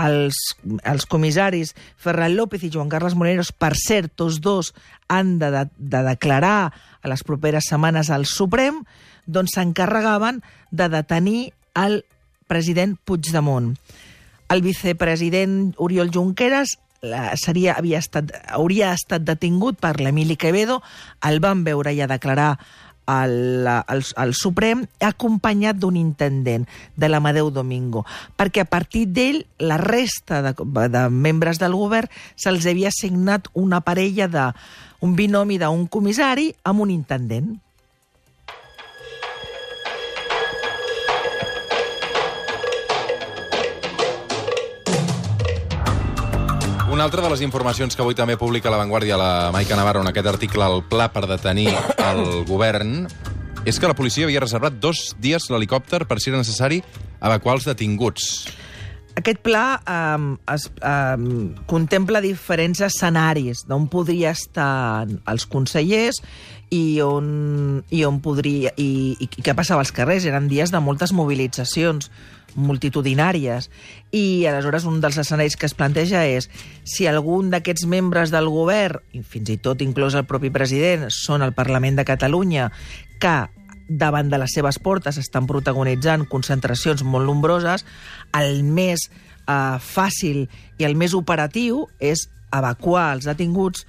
els, 0.00 0.34
els 0.88 1.04
comissaris 1.06 1.19
Ferran 1.96 2.36
López 2.36 2.64
i 2.64 2.70
Joan 2.72 2.88
Carles 2.88 3.14
Moreros, 3.14 3.52
per 3.52 3.74
cert, 3.76 4.12
tots 4.16 4.40
dos 4.40 4.74
han 5.08 5.38
de, 5.38 5.50
de, 5.50 5.64
de 5.76 6.02
declarar 6.06 6.72
a 7.00 7.08
les 7.08 7.24
properes 7.24 7.70
setmanes 7.70 8.10
al 8.10 8.26
Suprem, 8.26 8.84
doncs 9.26 9.56
s'encarregaven 9.56 10.42
de 10.70 10.88
detenir 10.88 11.52
el 11.74 12.04
president 12.50 12.96
Puigdemont. 13.04 13.74
El 14.50 14.62
vicepresident 14.62 15.74
Oriol 15.78 16.10
Junqueras 16.10 16.78
la, 17.02 17.30
seria, 17.40 17.76
havia 17.78 18.00
estat, 18.00 18.32
hauria 18.52 18.92
estat 18.96 19.24
detingut 19.24 19.78
per 19.80 19.96
l'Emili 20.00 20.36
Quevedo, 20.36 20.80
el 21.26 21.40
van 21.40 21.64
veure 21.64 21.94
ja 21.96 22.08
declarar 22.10 22.58
al, 23.10 23.66
al, 23.66 24.04
al 24.16 24.34
Suprem, 24.38 24.84
acompanyat 25.04 25.78
d'un 25.80 25.96
intendent, 25.98 26.66
de 26.96 27.08
l'Amadeu 27.10 27.50
Domingo, 27.54 28.04
perquè 28.38 28.64
a 28.64 28.70
partir 28.70 29.06
d'ell, 29.10 29.42
la 29.58 29.78
resta 29.80 30.42
de, 30.44 30.54
de 30.92 31.06
membres 31.10 31.60
del 31.60 31.76
govern 31.76 32.10
se'ls 32.36 32.68
havia 32.70 32.92
assignat 32.92 33.50
una 33.54 33.82
parella 33.84 34.28
de 34.30 34.46
un 35.00 35.16
binomi 35.16 35.58
d'un 35.58 35.86
comissari 35.88 36.50
amb 36.64 36.84
un 36.84 36.92
intendent. 36.92 37.56
Una 46.90 47.04
altra 47.04 47.22
de 47.22 47.28
les 47.30 47.40
informacions 47.46 47.94
que 47.94 48.02
avui 48.02 48.16
també 48.18 48.34
publica 48.34 48.70
La 48.72 48.78
Vanguardia, 48.80 49.14
la 49.14 49.52
Maica 49.54 49.76
Navarro, 49.78 50.00
en 50.02 50.10
aquest 50.10 50.26
article, 50.26 50.66
el 50.66 50.80
pla 50.90 51.06
per 51.14 51.22
detenir 51.30 51.68
el 52.02 52.42
govern, 52.48 53.04
és 53.62 53.78
que 53.78 53.86
la 53.86 53.94
policia 53.94 54.26
havia 54.26 54.42
reservat 54.42 54.80
dos 54.82 55.12
dies 55.22 55.46
l'helicòpter 55.54 56.02
per, 56.10 56.18
si 56.18 56.32
era 56.32 56.40
necessari, 56.42 56.80
evacuar 57.22 57.60
els 57.60 57.68
detinguts. 57.70 58.26
Aquest 59.18 59.40
pla 59.42 59.64
um, 59.90 60.32
es, 60.52 60.68
um, 60.86 61.54
contempla 61.68 62.22
diferents 62.22 62.80
escenaris 62.86 63.64
d'on 63.68 63.88
podria 63.90 64.30
estar 64.36 65.06
els 65.28 65.46
consellers 65.50 66.20
i 66.70 67.00
on, 67.02 67.82
i 67.90 68.04
on 68.06 68.20
podria... 68.22 68.70
I, 68.78 69.16
i 69.18 69.28
què 69.30 69.54
passava 69.58 69.82
als 69.82 69.90
carrers? 69.94 70.28
Eren 70.30 70.46
dies 70.50 70.70
de 70.70 70.80
moltes 70.84 71.12
mobilitzacions 71.16 72.10
multitudinàries. 72.54 73.68
I 74.14 74.46
aleshores 74.46 74.86
un 74.86 75.00
dels 75.02 75.18
escenaris 75.18 75.56
que 75.58 75.66
es 75.68 75.74
planteja 75.74 76.24
és 76.26 76.48
si 76.86 77.06
algun 77.10 77.50
d'aquests 77.50 77.86
membres 77.90 78.34
del 78.34 78.50
govern, 78.50 79.02
i 79.12 79.22
fins 79.22 79.50
i 79.50 79.58
tot 79.62 79.82
inclòs 79.82 80.18
el 80.18 80.28
propi 80.30 80.50
president, 80.54 81.08
són 81.14 81.42
al 81.42 81.54
Parlament 81.54 81.98
de 81.98 82.06
Catalunya, 82.06 82.70
que 83.20 83.38
davant 83.90 84.30
de 84.30 84.38
les 84.38 84.54
seves 84.54 84.78
portes 84.78 85.18
estan 85.18 85.48
protagonitzant 85.50 86.22
concentracions 86.30 87.02
molt 87.02 87.26
nombroses, 87.26 87.84
el 88.38 88.62
més 88.64 89.08
eh, 89.08 89.78
fàcil 89.80 90.46
i 90.78 90.86
el 90.88 90.96
més 90.98 91.14
operatiu 91.14 91.86
és 91.98 92.28
evacuar 92.50 93.14
els 93.14 93.28
detinguts 93.30 93.86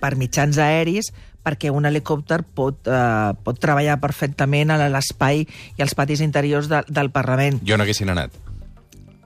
per 0.00 0.16
mitjans 0.18 0.58
aeris 0.60 1.12
perquè 1.46 1.70
un 1.70 1.86
helicòpter 1.86 2.40
pot, 2.42 2.88
eh, 2.90 3.32
pot 3.46 3.58
treballar 3.62 4.00
perfectament 4.02 4.74
a 4.74 4.80
l'espai 4.90 5.44
i 5.46 5.82
als 5.84 5.94
patis 5.94 6.22
interiors 6.24 6.66
de, 6.72 6.82
del 6.88 7.12
Parlament. 7.14 7.60
Jo 7.62 7.78
no 7.78 7.86
haguessin 7.86 8.10
anat. 8.10 8.34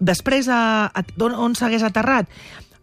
Després, 0.01 0.49
a, 0.49 0.89
a, 0.93 1.05
on, 1.21 1.37
on 1.49 1.57
s'hagués 1.57 1.85
aterrat? 1.85 2.29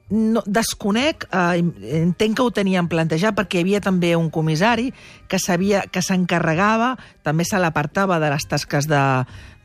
No, 0.09 0.41
desconec, 0.47 1.25
eh, 1.35 1.61
entenc 1.99 2.37
que 2.37 2.45
ho 2.45 2.51
tenien 2.55 2.87
plantejat 2.87 3.35
perquè 3.35 3.59
hi 3.59 3.65
havia 3.65 3.81
també 3.83 4.13
un 4.15 4.29
comissari 4.31 4.93
que 5.27 5.39
sabia 5.41 5.83
que 5.91 6.01
s'encarregava, 6.01 6.93
també 7.27 7.43
se 7.45 7.59
l'apartava 7.59 8.21
de 8.23 8.31
les 8.31 8.47
tasques 8.47 8.87
de, 8.87 9.01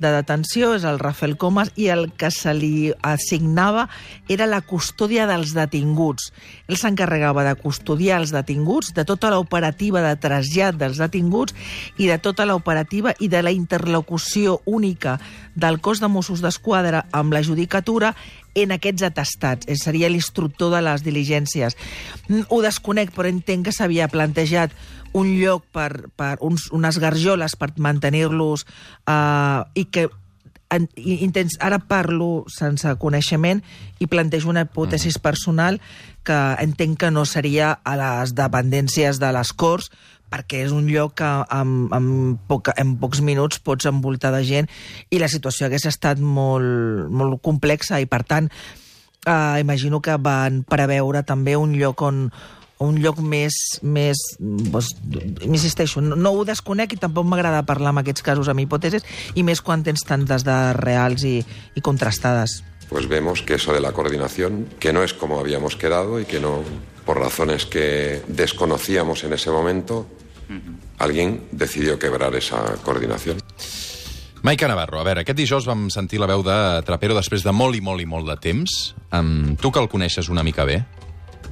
de 0.02 0.11
detenció, 0.12 0.73
és 0.76 0.85
el 0.85 0.99
Rafael 1.00 1.37
Comas, 1.40 1.71
i 1.78 1.88
el 1.94 2.11
que 2.18 2.32
se 2.35 2.52
li 2.56 2.90
assignava 3.06 3.87
era 4.28 4.49
la 4.50 4.61
custòdia 4.66 5.28
dels 5.30 5.54
detinguts. 5.56 6.32
Ell 6.68 6.80
s'encarregava 6.80 7.47
de 7.47 7.54
custodiar 7.61 8.21
els 8.21 8.35
detinguts, 8.35 8.92
de 8.97 9.06
tota 9.09 9.30
l'operativa 9.32 10.02
de 10.04 10.12
trasllat 10.21 10.76
dels 10.80 11.00
detinguts 11.00 11.54
i 11.97 12.11
de 12.11 12.18
tota 12.18 12.47
l'operativa 12.49 13.14
i 13.21 13.30
de 13.32 13.42
la 13.42 13.54
interlocució 13.54 14.61
única 14.66 15.18
del 15.54 15.80
cos 15.80 16.00
de 16.00 16.09
Mossos 16.09 16.42
d'Esquadra 16.42 17.06
amb 17.12 17.32
la 17.32 17.42
judicatura 17.42 18.14
en 18.54 18.73
aquests 18.75 19.06
atestats. 19.09 19.68
Seria 19.80 20.11
l'instructor 20.12 20.73
de 20.75 20.82
les 20.85 21.04
diligències. 21.04 21.76
Ho 22.49 22.61
desconec, 22.64 23.12
però 23.14 23.30
entenc 23.30 23.68
que 23.68 23.76
s'havia 23.76 24.11
plantejat 24.12 24.75
un 25.12 25.28
lloc 25.37 25.64
per, 25.73 26.09
per 26.16 26.37
uns, 26.40 26.71
unes 26.73 26.99
garjoles 27.02 27.57
per 27.59 27.73
mantenir-los 27.76 28.66
eh, 29.07 29.61
i 29.75 29.87
que 29.92 30.09
en, 30.73 30.88
i 30.97 31.19
intents, 31.25 31.59
ara 31.61 31.78
parlo 31.85 32.47
sense 32.52 32.88
coneixement 33.00 33.61
i 34.00 34.09
plantejo 34.09 34.50
una 34.50 34.64
hipòtesi 34.64 35.12
personal 35.23 35.78
que 36.25 36.38
entenc 36.62 36.99
que 37.02 37.11
no 37.12 37.26
seria 37.28 37.75
a 37.85 37.97
les 37.99 38.35
dependències 38.38 39.21
de 39.21 39.33
les 39.37 39.52
Corts 39.52 39.92
perquè 40.33 40.62
és 40.64 40.73
un 40.73 40.88
lloc 40.88 41.19
que 41.21 41.28
en, 41.28 41.75
en, 41.92 42.07
poca, 42.49 42.73
en 42.81 42.97
pocs 43.00 43.21
minuts 43.21 43.61
pots 43.61 43.88
envoltar 43.90 44.33
de 44.33 44.40
gent 44.49 44.71
i 45.12 45.21
la 45.21 45.28
situació 45.28 45.69
hagués 45.69 45.85
estat 45.90 46.23
molt, 46.25 47.11
molt 47.12 47.42
complexa 47.45 48.00
i, 48.00 48.09
per 48.09 48.23
tant, 48.25 48.49
eh, 49.26 49.61
imagino 49.61 50.00
que 50.00 50.16
van 50.16 50.62
preveure 50.64 51.23
també 51.28 51.59
un 51.61 51.76
lloc 51.76 52.00
on 52.09 52.25
un 52.84 52.98
lloc 53.02 53.20
més... 53.22 53.56
més 53.82 54.18
doncs, 54.38 54.92
insisteixo, 55.46 56.02
no, 56.04 56.16
no 56.16 56.34
ho 56.34 56.44
desconec 56.48 56.96
i 56.96 57.00
tampoc 57.00 57.26
m'agrada 57.28 57.64
parlar 57.68 57.94
en 57.94 58.02
aquests 58.02 58.24
casos 58.26 58.50
amb 58.52 58.64
hipòtesis 58.64 59.06
i 59.34 59.46
més 59.46 59.62
quan 59.64 59.84
tens 59.86 60.04
tantes 60.08 60.44
dades 60.46 60.76
reals 60.80 61.24
i, 61.28 61.38
i 61.42 61.80
contrastades. 61.84 62.62
Pues 62.88 63.08
vemos 63.08 63.42
que 63.42 63.54
eso 63.54 63.72
de 63.72 63.80
la 63.80 63.92
coordinación, 63.92 64.66
que 64.78 64.92
no 64.92 65.02
es 65.02 65.14
como 65.14 65.40
habíamos 65.40 65.76
quedado 65.76 66.20
y 66.20 66.26
que 66.26 66.40
no, 66.40 66.60
por 67.06 67.18
razones 67.18 67.64
que 67.64 68.22
desconocíamos 68.28 69.24
en 69.24 69.32
ese 69.32 69.50
momento, 69.50 70.06
alguien 70.98 71.40
decidió 71.52 71.98
quebrar 71.98 72.34
esa 72.34 72.76
coordinación. 72.84 73.38
Maica 74.42 74.66
Navarro, 74.66 74.98
a 74.98 75.04
veure, 75.06 75.22
aquest 75.22 75.38
dijous 75.38 75.66
vam 75.70 75.86
sentir 75.94 76.18
la 76.18 76.26
veu 76.26 76.42
de 76.42 76.56
Trapero 76.82 77.14
després 77.14 77.44
de 77.46 77.52
molt 77.54 77.78
i 77.78 77.80
molt 77.80 78.02
i 78.02 78.06
molt 78.10 78.26
de 78.26 78.34
temps. 78.42 78.72
Um, 79.14 79.54
tu 79.54 79.70
que 79.70 79.78
el 79.78 79.86
coneixes 79.86 80.28
una 80.34 80.42
mica 80.42 80.66
bé, 80.66 80.80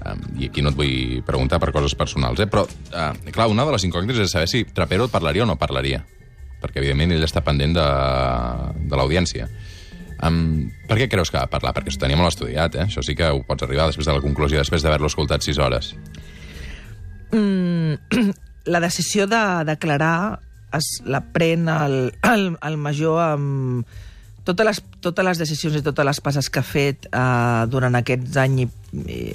um, 0.07 0.23
i 0.41 0.49
aquí 0.51 0.63
no 0.65 0.71
et 0.73 0.79
vull 0.79 1.23
preguntar 1.27 1.59
per 1.63 1.73
coses 1.75 1.95
personals, 1.99 2.41
eh? 2.41 2.47
però, 2.51 2.65
uh, 2.67 3.11
clar, 3.33 3.49
una 3.53 3.65
de 3.69 3.73
les 3.77 3.85
incògnites 3.89 4.25
és 4.27 4.33
saber 4.35 4.49
si 4.51 4.65
Trapero 4.65 5.09
parlaria 5.13 5.43
o 5.45 5.49
no 5.49 5.57
parlaria, 5.61 6.03
perquè, 6.61 6.79
evidentment, 6.83 7.13
ell 7.17 7.25
està 7.27 7.41
pendent 7.45 7.75
de, 7.77 7.87
de 8.91 8.97
l'audiència. 8.99 9.49
Um, 10.21 10.67
per 10.89 10.99
què 11.01 11.07
creus 11.09 11.31
que 11.33 11.39
va 11.41 11.47
parlar? 11.49 11.73
Perquè 11.73 11.95
ho 11.95 12.01
teníem 12.03 12.21
molt 12.21 12.35
estudiat, 12.35 12.75
eh? 12.77 12.83
Això 12.91 13.01
sí 13.01 13.15
que 13.17 13.31
ho 13.33 13.41
pots 13.49 13.65
arribar 13.65 13.87
després 13.89 14.05
de 14.11 14.13
la 14.19 14.21
conclusió, 14.21 14.59
després 14.61 14.85
d'haver-lo 14.85 15.09
escoltat 15.09 15.41
sis 15.47 15.57
hores. 15.57 15.95
Mm, 17.33 17.95
la 18.75 18.81
decisió 18.81 19.27
de 19.27 19.41
declarar 19.65 20.41
es 20.77 21.01
la 21.05 21.23
pren 21.33 21.69
el, 21.69 22.13
el, 22.23 22.45
el 22.63 22.77
major 22.79 23.19
amb 23.25 23.87
totes 24.47 24.67
les, 24.67 24.79
totes 25.03 25.25
les 25.27 25.41
decisions 25.41 25.77
i 25.79 25.83
totes 25.85 26.07
les 26.07 26.21
passes 26.23 26.49
que 26.51 26.61
ha 26.63 26.67
fet 26.67 27.09
eh, 27.11 27.65
durant 27.71 27.97
aquests 27.99 28.37
any, 28.41 28.61
i- 28.65 28.69
eh, 29.07 29.35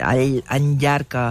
any, 0.00 0.78
llarg 0.80 1.08
que, 1.12 1.24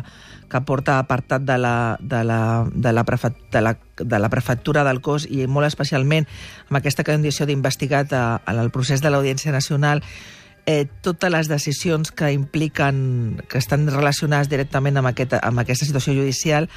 que 0.51 0.61
porta 0.67 0.99
apartat 0.99 1.41
de 1.47 1.57
la, 1.57 1.97
de, 1.99 2.23
la, 2.27 2.41
de, 2.73 2.91
la 2.93 3.03
prefect, 3.07 3.39
de, 3.53 3.61
la, 3.61 3.77
de 3.97 4.19
la 4.19 4.29
prefectura 4.29 4.83
del 4.83 4.99
cos 5.01 5.25
i 5.29 5.47
molt 5.47 5.65
especialment 5.69 6.27
amb 6.69 6.77
aquesta 6.81 7.05
condició 7.07 7.47
d'investigat 7.47 8.13
a- 8.13 8.41
en 8.45 8.59
el 8.59 8.69
procés 8.71 9.01
de 9.01 9.09
l'Audiència 9.09 9.51
Nacional 9.55 10.03
eh, 10.65 10.85
totes 11.01 11.31
les 11.31 11.47
decisions 11.49 12.11
que 12.11 12.31
impliquen, 12.31 13.41
que 13.49 13.57
estan 13.57 13.87
relacionades 13.87 14.49
directament 14.49 14.97
amb, 14.99 15.07
aquest, 15.09 15.33
amb 15.41 15.59
aquesta 15.63 15.87
situació 15.87 16.13
judicial, 16.13 16.69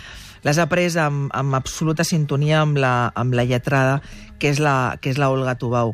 les 0.44 0.58
ha 0.58 0.68
pres 0.70 0.96
amb, 0.96 1.28
amb 1.36 1.54
absoluta 1.58 2.04
sintonia 2.04 2.62
amb 2.62 2.78
la, 2.80 3.12
amb 3.14 3.34
la 3.36 3.44
lletrada, 3.44 4.00
que 4.38 4.48
és 4.48 4.60
la, 4.60 4.96
que 5.00 5.10
és 5.12 5.18
la 5.20 5.28
Olga 5.32 5.54
Tubau. 5.60 5.92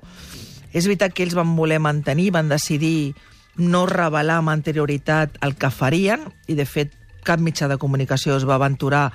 És 0.73 0.87
veritat 0.87 1.11
que 1.15 1.25
ells 1.27 1.35
van 1.35 1.57
voler 1.59 1.81
mantenir, 1.83 2.31
van 2.31 2.49
decidir 2.51 3.15
no 3.57 3.85
revelar 3.87 4.39
amb 4.41 4.53
anterioritat 4.53 5.37
el 5.45 5.57
que 5.59 5.71
farien, 5.75 6.29
i 6.49 6.57
de 6.59 6.67
fet 6.67 6.95
cap 7.27 7.41
mitjà 7.43 7.69
de 7.69 7.79
comunicació 7.79 8.37
es 8.37 8.47
va 8.49 8.57
aventurar 8.57 9.11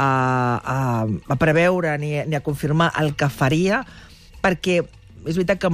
a, 0.00 0.10
a, 0.64 0.78
a 1.06 1.36
preveure 1.36 1.96
ni, 1.98 2.14
ni 2.26 2.38
a 2.38 2.44
confirmar 2.44 2.92
el 3.00 3.14
que 3.18 3.28
faria, 3.32 3.82
perquè 4.40 4.80
és 4.80 5.36
veritat 5.36 5.60
que 5.60 5.70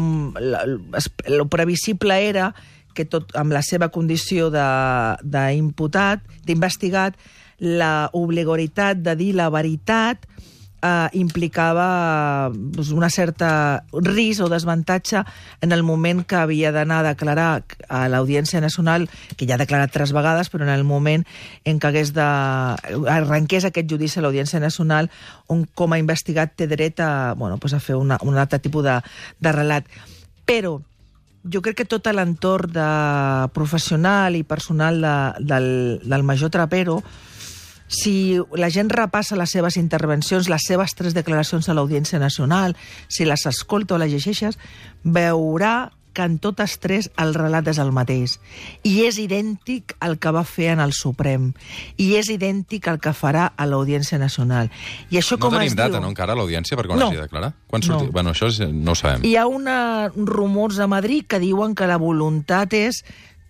el 1.31 1.45
previsible 1.53 2.17
era 2.29 2.51
que 2.97 3.05
tot, 3.05 3.35
amb 3.37 3.53
la 3.53 3.61
seva 3.63 3.91
condició 3.93 4.49
d'imputat, 4.51 6.25
d'investigat, 6.49 7.19
la 7.61 8.11
de 8.11 9.15
dir 9.17 9.35
la 9.37 9.51
veritat 9.53 10.27
eh, 10.87 11.19
implicava 11.19 12.51
doncs, 12.55 12.93
una 12.95 13.11
certa 13.11 13.83
risc 13.93 14.45
o 14.45 14.49
desavantatge 14.53 15.23
en 15.65 15.75
el 15.75 15.83
moment 15.83 16.23
que 16.25 16.39
havia 16.39 16.73
d'anar 16.73 17.03
a 17.03 17.09
declarar 17.11 17.49
a 17.89 18.07
l'Audiència 18.13 18.63
Nacional, 18.63 19.09
que 19.37 19.47
ja 19.49 19.57
ha 19.57 19.63
declarat 19.63 19.93
tres 19.93 20.15
vegades, 20.17 20.51
però 20.53 20.67
en 20.67 20.73
el 20.75 20.85
moment 20.85 21.27
en 21.65 21.81
què 21.81 21.91
hagués 21.91 22.15
de... 22.17 22.27
arrenqués 23.13 23.69
aquest 23.69 23.91
judici 23.91 24.21
a 24.21 24.27
l'Audiència 24.27 24.63
Nacional, 24.63 25.11
on 25.53 25.67
com 25.75 25.93
a 25.93 26.01
investigat 26.03 26.57
té 26.57 26.71
dret 26.71 27.01
a, 27.01 27.35
bueno, 27.39 27.59
pues 27.59 27.75
a 27.75 27.81
fer 27.83 27.97
una, 27.99 28.19
un 28.23 28.39
altre 28.39 28.63
tipus 28.63 28.85
de, 28.87 29.01
de 29.41 29.53
relat. 29.53 29.89
Però 30.47 30.79
jo 31.47 31.63
crec 31.63 31.83
que 31.83 31.89
tot 31.89 32.09
l'entorn 32.11 32.73
de 32.75 32.91
professional 33.55 34.37
i 34.37 34.43
personal 34.43 35.01
de, 35.03 35.17
del, 35.47 35.69
del 36.03 36.27
major 36.27 36.51
Trapero 36.51 37.01
si 37.89 38.39
la 38.55 38.71
gent 38.71 38.91
repassa 38.91 39.37
les 39.37 39.51
seves 39.51 39.77
intervencions, 39.77 40.49
les 40.49 40.63
seves 40.67 40.95
tres 40.95 41.15
declaracions 41.15 41.69
a 41.69 41.75
l'Audiència 41.75 42.19
Nacional, 42.19 42.77
si 43.09 43.25
les 43.25 43.47
escolta 43.47 43.95
o 43.95 43.99
les 43.99 44.11
llegeixes, 44.11 44.59
veurà 45.05 45.93
que 46.17 46.25
en 46.25 46.39
totes 46.41 46.79
tres 46.81 47.11
el 47.21 47.35
relat 47.37 47.67
és 47.69 47.77
el 47.77 47.91
mateix. 47.93 48.39
I 48.89 49.03
és 49.05 49.19
idèntic 49.21 49.93
al 50.01 50.15
que 50.17 50.31
va 50.33 50.47
fer 50.49 50.71
en 50.73 50.81
el 50.81 50.95
Suprem. 50.97 51.51
I 52.01 52.15
és 52.17 52.31
idèntic 52.33 52.89
al 52.89 52.97
que 53.05 53.13
farà 53.13 53.51
a 53.53 53.67
l'Audiència 53.69 54.17
Nacional. 54.19 54.71
I 55.13 55.19
això 55.21 55.37
No 55.37 55.45
com 55.45 55.59
tenim 55.59 55.69
es 55.69 55.77
data, 55.77 55.99
diu? 55.99 56.01
no, 56.01 56.09
encara, 56.09 56.33
a 56.33 56.37
l'audiència, 56.41 56.75
per 56.81 56.87
quan 56.89 56.99
No. 56.99 57.11
hagi 57.11 57.17
de 57.21 57.27
declarar? 57.29 57.53
Quan 57.69 57.83
surti? 57.85 58.07
No. 58.07 58.13
Bueno, 58.17 58.31
això 58.33 58.49
és, 58.49 58.61
no 58.73 58.93
ho 58.93 58.95
sabem. 58.97 59.27
Hi 59.29 59.37
ha 59.37 59.45
una, 59.47 60.11
rumors 60.17 60.79
a 60.81 60.87
Madrid 60.87 61.27
que 61.29 61.39
diuen 61.39 61.75
que 61.75 61.87
la 61.87 61.99
voluntat 62.01 62.73
és 62.73 63.05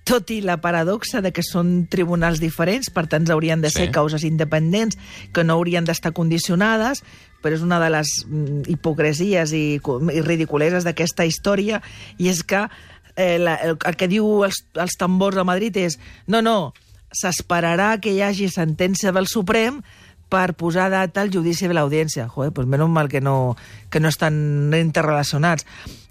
tot 0.06 0.30
i 0.30 0.38
la 0.40 0.60
paradoxa 0.62 1.20
de 1.20 1.32
que 1.34 1.42
són 1.42 1.88
tribunals 1.90 2.38
diferents, 2.38 2.92
per 2.94 3.08
tant 3.10 3.26
haurien 3.30 3.60
de 3.60 3.70
ser 3.74 3.88
Sí. 3.88 3.92
causes 3.92 4.22
independents, 4.24 4.96
que 5.34 5.42
no 5.44 5.58
haurien 5.58 5.84
d'estar 5.84 6.12
condicionades, 6.14 7.02
però 7.42 7.58
és 7.58 7.62
una 7.62 7.80
de 7.82 7.90
les 7.90 8.08
mm, 8.26 8.70
hipocresies 8.70 9.52
i, 9.52 9.80
i 9.82 10.20
ridiculeses 10.22 10.86
d'aquesta 10.86 11.26
història, 11.26 11.82
i 12.18 12.30
és 12.30 12.44
que 12.46 12.68
eh, 13.16 13.38
la, 13.38 13.56
el, 13.56 13.76
el 13.82 13.96
que 13.96 14.08
diu 14.08 14.44
els, 14.46 14.62
els 14.74 14.94
tambors 14.96 15.36
de 15.36 15.44
Madrid 15.44 15.76
és 15.76 15.98
no, 16.28 16.40
no, 16.40 16.72
s'esperarà 17.10 17.96
que 18.00 18.12
hi 18.14 18.22
hagi 18.22 18.48
sentència 18.52 19.12
del 19.12 19.26
Suprem 19.26 19.82
per 20.28 20.54
posar 20.58 20.88
data 20.90 21.22
al 21.22 21.30
judici 21.32 21.68
de 21.68 21.76
l'audiència. 21.76 22.26
Joder, 22.28 22.52
doncs 22.54 22.70
menys 22.70 22.90
mal 22.90 23.08
que 23.08 23.20
no, 23.20 23.56
que 23.90 24.00
no 24.00 24.10
estan 24.10 24.74
interrelacionats. 24.74 25.66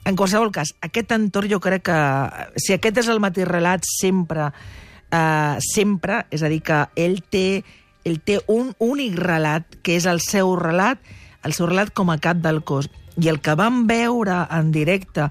En 0.05 0.15
qualsevol 0.15 0.51
cas, 0.53 0.75
aquest 0.85 1.11
entorn 1.15 1.51
jo 1.51 1.59
crec 1.59 1.87
que... 1.89 1.99
Si 2.61 2.75
aquest 2.75 3.01
és 3.03 3.09
el 3.11 3.21
mateix 3.23 3.47
relat 3.49 3.87
sempre, 3.89 4.51
eh, 5.11 5.55
sempre, 5.65 6.25
és 6.31 6.43
a 6.45 6.51
dir, 6.51 6.61
que 6.63 6.83
ell 6.95 7.19
té, 7.33 7.63
ell 8.05 8.21
té 8.23 8.39
un 8.51 8.71
únic 8.79 9.17
relat, 9.19 9.79
que 9.83 9.97
és 9.99 10.07
el 10.07 10.21
seu 10.23 10.55
relat, 10.59 11.01
el 11.43 11.57
seu 11.57 11.67
relat 11.69 11.91
com 11.93 12.13
a 12.13 12.19
cap 12.21 12.39
del 12.43 12.63
cos. 12.63 12.89
I 13.15 13.29
el 13.31 13.39
que 13.41 13.55
vam 13.55 13.85
veure 13.87 14.43
en 14.51 14.71
directe 14.75 15.29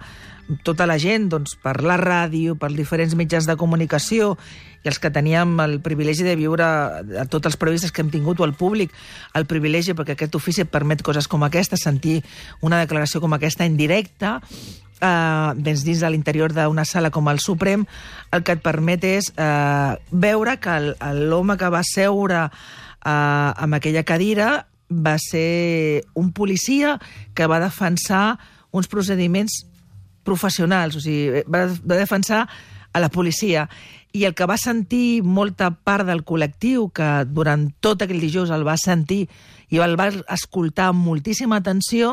tota 0.62 0.86
la 0.86 0.98
gent, 1.00 1.28
doncs, 1.32 1.56
per 1.60 1.78
la 1.84 1.96
ràdio, 2.00 2.58
per 2.60 2.72
diferents 2.74 3.14
mitjans 3.16 3.48
de 3.48 3.56
comunicació, 3.56 4.34
i 4.84 4.90
els 4.90 5.00
que 5.00 5.10
teníem 5.10 5.56
el 5.64 5.78
privilegi 5.80 6.26
de 6.26 6.36
viure, 6.36 6.64
a 6.64 7.24
tots 7.32 7.48
els 7.48 7.56
periodistes 7.56 7.92
que 7.92 8.04
hem 8.04 8.12
tingut, 8.12 8.40
o 8.40 8.44
el 8.44 8.52
públic, 8.52 8.92
el 9.34 9.46
privilegi, 9.48 9.96
perquè 9.96 10.18
aquest 10.18 10.36
ofici 10.36 10.64
et 10.64 10.72
permet 10.72 11.02
coses 11.02 11.28
com 11.30 11.44
aquesta, 11.46 11.80
sentir 11.80 12.20
una 12.60 12.82
declaració 12.82 13.22
com 13.24 13.32
aquesta 13.32 13.64
en 13.64 13.78
directe, 13.80 14.36
eh, 15.00 15.50
dins 15.56 15.84
de 16.00 16.10
l'interior 16.10 16.52
d'una 16.52 16.84
sala 16.84 17.10
com 17.10 17.28
el 17.32 17.40
Suprem, 17.40 17.86
el 18.32 18.44
que 18.44 18.56
et 18.58 18.62
permet 18.62 19.04
és 19.08 19.32
eh, 19.36 19.96
veure 20.10 20.58
que 20.60 20.78
l'home 21.24 21.56
que 21.56 21.72
va 21.72 21.82
seure 21.86 22.46
eh, 22.46 23.10
amb 23.10 23.80
aquella 23.80 24.04
cadira 24.04 24.66
va 24.88 25.16
ser 25.18 26.04
un 26.14 26.32
policia 26.32 26.98
que 27.34 27.48
va 27.48 27.62
defensar 27.62 28.38
uns 28.74 28.90
procediments 28.90 29.64
professionals, 30.24 30.96
o 30.96 31.02
sigui, 31.04 31.44
va, 31.46 31.66
va 31.84 32.00
defensar 32.00 32.46
a 32.94 33.00
la 33.02 33.10
policia. 33.10 33.68
I 34.14 34.24
el 34.28 34.34
que 34.38 34.46
va 34.46 34.54
sentir 34.60 35.22
molta 35.26 35.72
part 35.74 36.06
del 36.06 36.22
col·lectiu, 36.24 36.88
que 36.94 37.24
durant 37.26 37.68
tot 37.82 38.04
aquell 38.04 38.22
dijous 38.22 38.52
el 38.54 38.62
va 38.66 38.76
sentir 38.78 39.24
i 39.74 39.80
el 39.82 39.96
va 39.98 40.06
escoltar 40.30 40.92
amb 40.92 41.02
moltíssima 41.02 41.58
atenció, 41.58 42.12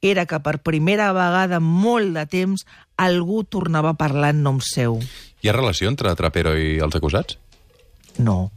era 0.00 0.24
que 0.24 0.38
per 0.40 0.62
primera 0.64 1.10
vegada 1.12 1.58
en 1.60 1.66
molt 1.66 2.14
de 2.16 2.24
temps 2.30 2.64
algú 2.96 3.42
tornava 3.44 3.92
a 3.92 3.98
parlar 4.00 4.32
en 4.32 4.40
nom 4.46 4.62
seu. 4.64 4.96
Hi 5.42 5.50
ha 5.50 5.56
relació 5.58 5.90
entre 5.92 6.14
Trapero 6.16 6.56
i 6.56 6.78
els 6.80 6.96
acusats? 6.96 7.36
No. 8.16 8.50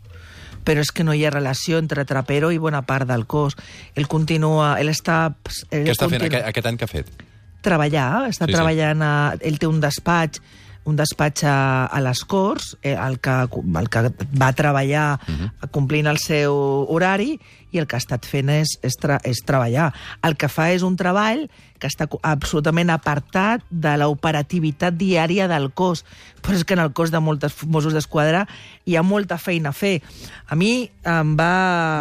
Però 0.65 0.81
és 0.81 0.89
que 0.95 1.03
no 1.03 1.13
hi 1.13 1.25
ha 1.25 1.33
relació 1.33 1.81
entre 1.83 2.05
Trapero 2.07 2.53
i 2.53 2.61
bona 2.61 2.85
part 2.87 3.09
del 3.09 3.27
cos. 3.27 3.57
Ell 3.93 4.07
continua... 4.07 4.75
Ell 4.79 4.89
està... 4.93 5.35
Ell 5.69 5.83
Què 5.89 5.93
està 5.93 6.07
fent 6.07 6.21
continua- 6.23 6.45
aquest, 6.45 6.47
aquest 6.53 6.71
any 6.71 6.79
que 6.79 6.87
ha 6.87 6.93
fet? 6.95 7.24
Treballar, 7.65 8.27
està 8.29 8.45
Sí, 8.45 8.51
sí. 8.51 8.53
sí, 8.53 8.59
treballant, 8.59 9.01
a, 9.01 9.15
ell 9.41 9.59
té 9.59 9.67
un 9.67 9.81
despatx, 9.83 10.41
un 10.85 10.97
despatx 10.99 11.43
a, 11.49 11.57
a 11.89 12.01
les 12.05 12.21
Corts, 12.29 12.75
eh, 12.81 12.93
el, 12.93 13.17
que, 13.19 13.35
el 13.81 13.89
que 13.89 14.03
va 14.37 14.51
treballar 14.53 15.07
uh 15.17 15.33
-huh. 15.33 15.69
complint 15.71 16.07
el 16.07 16.19
seu 16.21 16.53
horari, 16.89 17.39
i 17.75 17.79
el 17.81 17.87
que 17.87 17.97
ha 17.97 18.01
estat 18.01 18.25
fent 18.27 18.49
és, 18.53 18.77
és, 18.85 18.95
tra 19.01 19.19
és 19.27 19.41
treballar. 19.45 19.91
El 20.25 20.37
que 20.39 20.47
fa 20.51 20.69
és 20.73 20.83
un 20.87 20.95
treball 20.99 21.45
que 21.79 21.89
està 21.91 22.07
absolutament 22.23 22.89
apartat 22.93 23.65
de 23.69 23.97
l'operativitat 23.99 24.95
diària 24.95 25.49
del 25.51 25.69
cos. 25.75 26.05
Però 26.41 26.55
és 26.55 26.63
que 26.63 26.73
en 26.77 26.81
el 26.85 26.93
cos 26.95 27.11
de 27.11 27.19
moltes 27.19 27.57
Mossos 27.67 27.93
d'Esquadra 27.93 28.45
hi 28.87 28.95
ha 28.95 29.03
molta 29.03 29.37
feina 29.37 29.73
a 29.73 29.75
fer. 29.75 29.99
A 30.47 30.55
mi 30.55 30.87
em 31.03 31.35
va... 31.37 31.51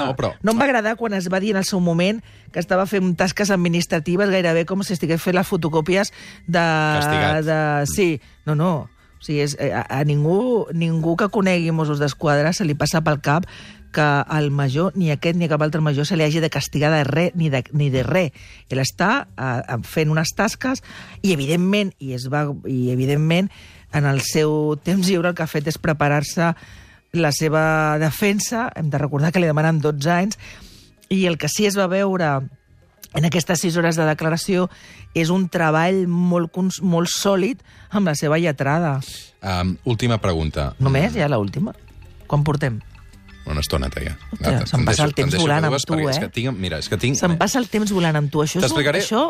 No, 0.07 0.15
però- 0.17 0.35
no 0.43 0.55
em 0.55 0.63
va 0.63 0.69
agradar 0.71 0.95
quan 1.01 1.19
es 1.19 1.29
va 1.33 1.43
dir 1.43 1.53
en 1.57 1.61
el 1.61 1.69
seu 1.69 1.83
moment 1.83 2.23
que 2.55 2.63
estava 2.63 2.87
fent 2.87 3.17
tasques 3.19 3.51
administratives 3.51 4.31
gairebé 4.31 4.63
com 4.65 4.83
si 4.87 4.95
estigués 4.95 5.23
fent 5.23 5.35
les 5.35 5.49
fotocòpies 5.49 6.13
de... 6.47 6.63
Castigat. 6.63 7.45
de 7.45 7.61
sí, 7.91 8.21
no, 8.47 8.55
no. 8.55 8.75
O 9.25 9.27
sigui, 9.27 9.41
és, 9.41 9.57
eh, 9.59 9.73
a, 9.73 9.87
a 9.89 10.05
ningú, 10.05 10.67
ningú 10.77 11.15
que 11.17 11.31
conegui 11.33 11.73
Mossos 11.73 11.97
d'Esquadra 11.97 12.53
se 12.53 12.67
li 12.69 12.75
passa 12.77 13.01
pel 13.01 13.23
cap 13.25 13.47
que 13.95 14.05
al 14.05 14.51
major, 14.51 14.93
ni 15.01 15.09
aquest 15.15 15.39
ni 15.41 15.49
cap 15.49 15.63
altre 15.65 15.81
major, 15.81 16.05
se 16.05 16.19
li 16.19 16.27
hagi 16.27 16.43
de 16.45 16.51
castigar 16.53 16.91
de 16.93 17.05
res 17.09 17.33
ni 17.39 17.49
de, 17.49 17.63
ni 17.73 17.89
de 17.89 18.03
res. 18.05 18.35
Ell 18.69 18.83
està 18.83 19.25
eh, 19.25 19.79
fent 19.89 20.13
unes 20.13 20.35
tasques 20.37 20.85
i, 21.23 21.33
evidentment, 21.33 21.95
i, 22.05 22.13
es 22.13 22.29
va, 22.29 22.45
i 22.69 22.91
evidentment, 22.93 23.49
en 23.97 24.11
el 24.11 24.21
seu 24.27 24.75
temps 24.85 25.09
lliure 25.09 25.33
el 25.33 25.39
que 25.39 25.47
ha 25.47 25.49
fet 25.49 25.73
és 25.73 25.81
preparar-se 25.81 26.51
la 27.17 27.33
seva 27.33 27.65
defensa. 28.03 28.67
Hem 28.77 28.93
de 28.93 29.01
recordar 29.01 29.33
que 29.33 29.41
li 29.41 29.49
demanen 29.49 29.81
12 29.81 30.13
anys 30.13 30.37
i 31.09 31.25
el 31.31 31.41
que 31.41 31.49
sí 31.49 31.65
es 31.65 31.81
va 31.81 31.89
veure 31.89 32.43
en 33.15 33.29
aquestes 33.29 33.63
sis 33.63 33.77
hores 33.79 33.99
de 33.99 34.07
declaració 34.09 34.69
és 35.15 35.31
un 35.31 35.47
treball 35.53 36.05
molt, 36.11 36.59
molt 36.83 37.13
sòlid 37.13 37.63
amb 37.95 38.11
la 38.11 38.17
seva 38.19 38.41
lletrada. 38.43 38.99
Um, 39.41 39.77
última 39.85 40.19
pregunta. 40.23 40.73
Només, 40.83 41.15
ja 41.15 41.31
l'última. 41.31 41.75
Quan 42.27 42.45
portem? 42.45 42.81
Una 43.45 43.61
estoneta, 43.61 44.01
ja. 44.01 44.15
Hòstia, 44.33 44.65
se'm 44.67 44.87
passa 44.89 45.05
el 45.05 45.13
temps 45.17 45.35
volant 45.37 45.67
amb 45.69 45.77
tu, 45.77 45.99
eh? 46.01 46.13
És 46.15 46.21
que 46.23 46.31
tinc, 46.33 46.55
mira, 46.57 46.79
és 46.81 46.89
que 46.89 46.97
tinc... 47.01 47.19
Se'm 47.21 47.37
passa 47.41 47.61
el 47.61 47.69
temps 47.73 47.93
volant 47.93 48.17
amb 48.17 48.33
tu. 48.33 48.41
Això, 48.41 48.63
és 48.65 48.73
un, 48.73 48.89
això 48.95 49.25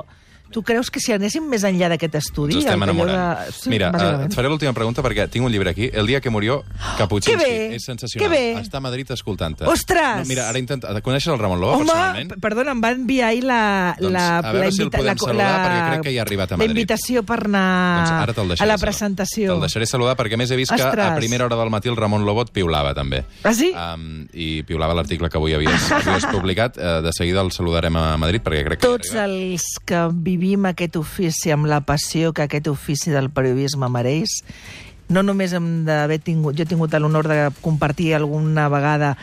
tu 0.51 0.63
creus 0.63 0.91
que 0.91 1.01
si 1.03 1.13
anéssim 1.15 1.47
més 1.51 1.65
enllà 1.67 1.89
d'aquest 1.93 2.15
estudi... 2.21 2.55
Ens 2.59 2.65
estem 2.67 2.83
enamorant. 2.87 3.45
De... 3.47 3.53
Sí, 3.57 3.71
Mira, 3.73 3.91
uh, 3.91 4.25
et 4.27 4.35
faré 4.37 4.49
l'última 4.49 4.73
pregunta 4.77 5.03
perquè 5.03 5.27
tinc 5.33 5.47
un 5.47 5.53
llibre 5.53 5.71
aquí, 5.73 5.91
El 5.93 6.07
dia 6.07 6.21
que 6.21 6.31
murió 6.31 6.63
Caputxinski. 6.99 7.43
Que 7.43 7.51
bé, 7.51 7.75
És 7.75 7.87
sensacional. 7.87 8.23
que 8.23 8.31
bé. 8.31 8.61
Està 8.61 8.79
a 8.79 8.85
Madrid 8.85 9.11
escoltant-te. 9.11 9.65
Ostres! 9.67 10.23
No, 10.23 10.29
mira, 10.31 10.49
ara 10.49 10.61
intenta... 10.63 10.93
Coneixes 11.05 11.33
el 11.33 11.39
Ramon 11.41 11.61
Loba, 11.61 11.77
Home, 11.81 11.87
personalment? 11.89 12.35
perdona, 12.41 12.75
em 12.77 12.83
va 12.85 12.93
enviar 12.95 13.29
ahir 13.33 13.45
la... 13.45 13.61
Doncs, 13.99 14.13
la 14.15 14.27
a 14.39 14.53
veure 14.55 14.71
si 14.73 14.83
el 14.85 14.91
podem 14.95 15.19
saludar, 15.19 15.51
perquè 15.65 15.83
crec 15.91 16.07
que 16.07 16.15
ja 16.15 16.23
ha 16.23 16.27
arribat 16.29 16.53
a 16.55 16.57
Madrid. 16.61 16.71
La 16.75 16.79
invitació 16.79 17.25
per 17.27 17.41
anar 17.49 17.65
Doncs 17.99 18.15
ara 18.15 18.35
deixaré 18.39 18.65
a 18.65 18.71
la 18.71 18.79
presentació. 18.79 19.51
Te'l 19.55 19.65
deixaré 19.67 19.87
saludar 19.91 20.15
perquè 20.21 20.39
més 20.41 20.51
he 20.55 20.59
vist 20.61 20.73
que 20.75 20.81
a 20.83 20.91
Ostres. 20.93 21.17
primera 21.19 21.47
hora 21.49 21.59
del 21.59 21.71
matí 21.75 21.91
el 21.91 21.97
Ramon 21.99 22.25
Lobo 22.25 22.45
et 22.47 22.53
piulava 22.55 22.95
també. 22.95 23.25
Ah, 23.43 23.53
sí? 23.57 23.73
Um, 23.75 24.25
I 24.33 24.63
piulava 24.69 24.95
l'article 24.95 25.29
que 25.31 25.39
avui 25.41 25.55
havies, 25.57 25.91
havies 25.99 26.27
publicat. 26.31 26.79
Uh, 26.79 27.01
de 27.05 27.13
seguida 27.17 27.43
el 27.43 27.51
saludarem 27.53 27.97
a 27.99 28.17
Madrid 28.21 28.43
perquè 28.45 28.65
crec 28.67 28.81
que 28.81 28.87
Tots 28.95 29.15
els 29.19 29.65
que 29.85 30.05
vivim 30.37 30.67
aquest 30.69 30.97
ofici 31.01 31.53
amb 31.55 31.69
la 31.71 31.81
passió 31.87 32.33
que 32.33 32.45
aquest 32.47 32.69
ofici 32.69 33.13
del 33.15 33.31
periodisme 33.31 33.89
mereix, 33.93 34.43
no 35.09 35.23
només 35.23 35.53
hem 35.53 35.85
d'haver 35.85 36.21
tingut... 36.25 36.57
Jo 36.57 36.65
he 36.65 36.69
tingut 36.69 36.95
l'honor 36.97 37.29
de 37.29 37.39
compartir 37.65 38.15
alguna 38.15 38.69
vegada 38.73 39.15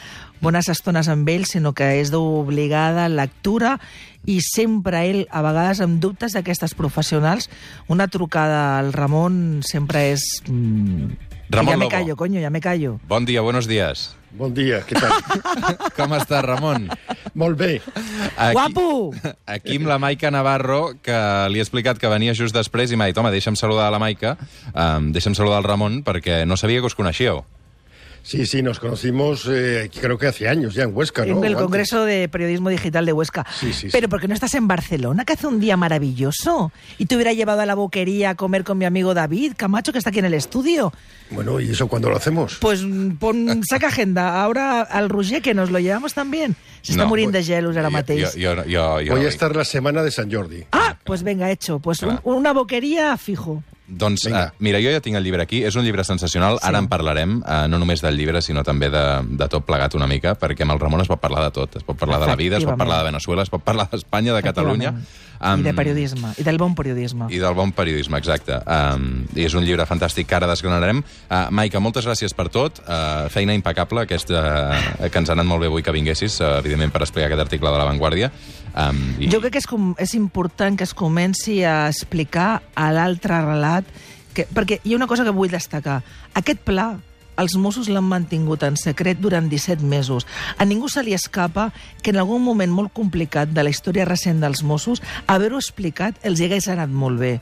bones 0.42 0.70
estones 0.74 1.10
amb 1.10 1.30
ell, 1.30 1.46
sinó 1.46 1.74
que 1.78 1.88
és 2.02 2.12
d'obligada 2.14 3.08
lectura 3.10 3.78
i 4.26 4.40
sempre 4.46 5.04
ell, 5.10 5.24
a 5.30 5.42
vegades 5.46 5.82
amb 5.82 6.02
dubtes 6.02 6.34
d'aquestes 6.38 6.76
professionals, 6.78 7.50
una 7.90 8.08
trucada 8.08 8.80
al 8.80 8.94
Ramon 8.94 9.62
sempre 9.66 10.12
és... 10.14 10.26
Mm, 10.50 11.31
Ramon 11.52 11.74
ja 11.74 11.78
me 11.78 11.86
Lobo. 11.86 11.92
callo, 11.92 12.16
coño, 12.16 12.40
ja 12.40 12.50
me 12.50 12.62
callo. 12.62 13.00
Bon 13.08 13.26
dia, 13.26 13.42
buenos 13.42 13.68
días. 13.68 14.16
Bon 14.32 14.54
dia, 14.56 14.80
què 14.88 14.96
tal? 14.96 15.12
Com 15.98 16.14
estàs, 16.16 16.46
Ramon? 16.46 16.88
Molt 17.36 17.58
bé. 17.60 17.82
Aquí, 18.38 18.54
Guapo! 18.56 19.12
Aquí 19.46 19.76
amb 19.76 19.90
la 19.92 19.98
Maica 20.00 20.32
Navarro, 20.32 20.94
que 21.04 21.18
li 21.52 21.60
he 21.60 21.66
explicat 21.66 22.00
que 22.00 22.08
venia 22.12 22.32
just 22.38 22.56
després 22.56 22.94
i 22.96 23.00
m'ha 23.00 23.10
dit, 23.12 23.20
home, 23.20 23.34
deixa'm 23.36 23.60
saludar 23.60 23.90
a 23.90 23.92
la 23.92 24.00
Maica, 24.00 24.38
um, 24.72 25.12
deixa'm 25.12 25.36
saludar 25.36 25.60
al 25.60 25.68
Ramon, 25.68 26.00
perquè 26.08 26.46
no 26.48 26.56
sabia 26.56 26.80
que 26.80 26.88
us 26.88 26.96
coneixíeu. 26.96 27.44
Sí, 28.24 28.46
sí, 28.46 28.62
nos 28.62 28.80
conocimos 28.80 29.48
eh, 29.50 29.90
creo 30.00 30.18
que 30.18 30.28
hace 30.28 30.48
años 30.48 30.74
ya 30.76 30.84
en 30.84 30.96
Huesca, 30.96 31.26
¿no? 31.26 31.38
En 31.40 31.44
el. 31.44 31.56
Congreso 31.56 32.06
de 32.06 32.30
Periodismo 32.30 32.70
Digital 32.70 33.06
de 33.06 33.14
Huesca. 33.14 33.46
Sí, 33.60 33.74
sí. 33.74 33.90
Pero 33.92 34.10
¿por 34.10 34.22
qué 34.22 34.28
no 34.28 34.34
estás 34.34 34.54
en 34.56 34.68
Barcelona, 34.68 35.26
que 35.26 35.34
hace 35.34 35.48
un 35.48 35.60
día 35.60 35.76
maravilloso? 35.78 36.72
Y 36.98 37.06
te 37.08 37.16
hubiera 37.16 37.34
llevado 37.34 37.62
a 37.62 37.66
la 37.66 37.76
boquería 37.76 38.32
a 38.32 38.36
comer 38.36 38.64
con 38.64 38.78
mi 38.78 38.86
amigo 38.86 39.14
David 39.14 39.54
Camacho, 39.58 39.92
que 39.92 39.98
está 39.98 40.12
aquí 40.12 40.20
en 40.20 40.26
el 40.26 40.34
estudio. 40.34 40.94
Bueno, 41.32 41.60
¿y 41.60 41.72
eso 41.72 41.88
cuándo 41.88 42.10
lo 42.10 42.18
hacemos? 42.18 42.58
Pues 42.60 42.84
pon, 43.20 43.62
saca 43.68 43.88
agenda. 43.88 44.42
Ahora 44.44 44.82
al 44.82 45.10
Roger, 45.10 45.42
que 45.42 45.54
nos 45.54 45.72
lo 45.72 45.80
llevamos 45.80 46.14
también. 46.14 46.56
Se 46.82 46.92
está 46.94 47.04
No, 47.04 47.10
muriendo 47.10 47.38
de 47.38 47.44
vull- 47.44 47.48
gelos 47.48 47.78
ara 47.78 47.90
mateix. 47.90 48.34
Jo, 48.36 48.56
jo, 48.56 48.64
jo, 48.64 49.00
jo, 49.08 49.16
Voy 49.16 49.26
a 49.26 49.30
estar 49.30 49.56
la 49.56 49.66
semana 49.66 50.04
de 50.04 50.12
San 50.12 50.32
Jordi. 50.32 50.64
Ah, 50.72 50.98
pues 51.04 51.24
venga, 51.24 51.50
hecho. 51.52 51.80
Pues 51.80 52.02
un- 52.04 52.20
una 52.24 52.54
boquería 52.54 53.16
fijo. 53.18 53.64
Doncs, 53.92 54.24
uh, 54.32 54.46
mira, 54.64 54.80
jo 54.80 54.92
ja 54.94 55.02
tinc 55.04 55.18
el 55.20 55.26
llibre 55.26 55.44
aquí, 55.44 55.64
és 55.68 55.76
un 55.76 55.84
llibre 55.84 56.06
sensacional, 56.08 56.60
Sí. 56.62 56.68
ara 56.70 56.80
en 56.80 56.88
parlarem, 56.88 57.42
uh, 57.44 57.68
no 57.68 57.78
només 57.82 58.02
del 58.02 58.16
llibre, 58.18 58.42
sinó 58.42 58.64
també 58.64 58.90
de, 58.90 59.04
de 59.28 59.48
tot 59.52 59.66
plegat 59.68 59.96
una 60.00 60.08
mica, 60.08 60.36
perquè 60.40 60.64
amb 60.64 60.72
el 60.72 60.80
Ramon 60.80 61.02
es 61.04 61.12
pot 61.12 61.20
parlar 61.20 61.44
de 61.50 61.52
tot, 61.52 61.76
es 61.76 61.84
pot 61.84 62.00
parlar 62.00 62.22
de 62.22 62.28
la 62.32 62.38
vida, 62.40 62.58
es 62.58 62.66
pot 62.66 62.78
parlar 62.80 63.02
de 63.04 63.12
Venezuela, 63.12 63.44
es 63.44 63.52
pot 63.52 63.64
parlar 63.64 63.90
d'Espanya, 63.92 64.34
de 64.34 64.42
Catalunya... 64.48 64.96
Efectivament. 64.96 65.30
I 65.42 65.64
de 65.66 65.74
periodisme, 65.74 66.30
i 66.38 66.44
del 66.46 66.60
bon 66.62 66.76
periodisme. 66.78 67.26
I 67.34 67.40
del 67.42 67.56
bon 67.58 67.72
periodisme, 67.74 68.20
exacte. 68.22 68.60
Um, 68.62 69.24
I 69.34 69.48
és 69.48 69.56
un 69.58 69.66
llibre 69.66 69.88
fantàstic 69.90 70.28
que 70.30 70.36
ara 70.38 70.46
desgranarem. 70.46 71.00
Uh, 71.02 71.48
Maica, 71.50 71.82
moltes 71.82 72.06
gràcies 72.06 72.36
per 72.38 72.46
tot. 72.54 72.78
Uh, 72.86 73.26
feina 73.34 73.56
impecable, 73.58 74.04
aquesta, 74.06 74.44
uh, 75.02 75.10
que 75.10 75.18
ens 75.18 75.32
ha 75.32 75.34
anat 75.34 75.50
molt 75.50 75.66
bé 75.66 75.72
avui 75.72 75.82
que 75.82 75.96
vinguessis, 75.96 76.38
uh, 76.46 76.60
evidentment, 76.60 76.94
per 76.94 77.02
explicar 77.08 77.32
aquest 77.32 77.42
article 77.48 77.74
de 77.74 77.82
La 77.82 77.88
Vanguardia. 77.90 78.30
Um, 78.72 79.00
i... 79.20 79.30
Jo 79.32 79.42
crec 79.44 79.58
que 79.58 79.62
és, 79.62 79.68
com, 79.68 79.92
és 80.00 80.16
important 80.16 80.78
que 80.80 80.88
es 80.88 80.96
comenci 80.98 81.60
a 81.68 81.90
explicar 81.92 82.62
a 82.76 82.90
l'altre 82.96 83.42
relat, 83.44 83.88
que, 84.36 84.48
perquè 84.48 84.80
hi 84.84 84.94
ha 84.94 85.00
una 85.00 85.10
cosa 85.12 85.26
que 85.28 85.36
vull 85.36 85.52
destacar. 85.52 86.02
Aquest 86.40 86.64
pla, 86.68 86.94
els 87.40 87.56
Mossos 87.56 87.90
l'han 87.90 88.06
mantingut 88.08 88.64
en 88.68 88.78
secret 88.80 89.20
durant 89.22 89.48
17 89.50 89.86
mesos. 89.88 90.28
A 90.58 90.66
ningú 90.66 90.90
se 90.90 91.04
li 91.04 91.14
escapa 91.14 91.72
que 92.04 92.12
en 92.12 92.20
algun 92.22 92.44
moment 92.44 92.72
molt 92.72 92.94
complicat 92.94 93.52
de 93.54 93.64
la 93.64 93.72
història 93.72 94.06
recent 94.06 94.42
dels 94.44 94.64
Mossos, 94.64 95.02
haver-ho 95.28 95.60
explicat 95.62 96.20
els 96.28 96.40
hi 96.40 96.50
hagués 96.50 96.68
anat 96.72 96.90
molt 96.90 97.22
bé. 97.22 97.34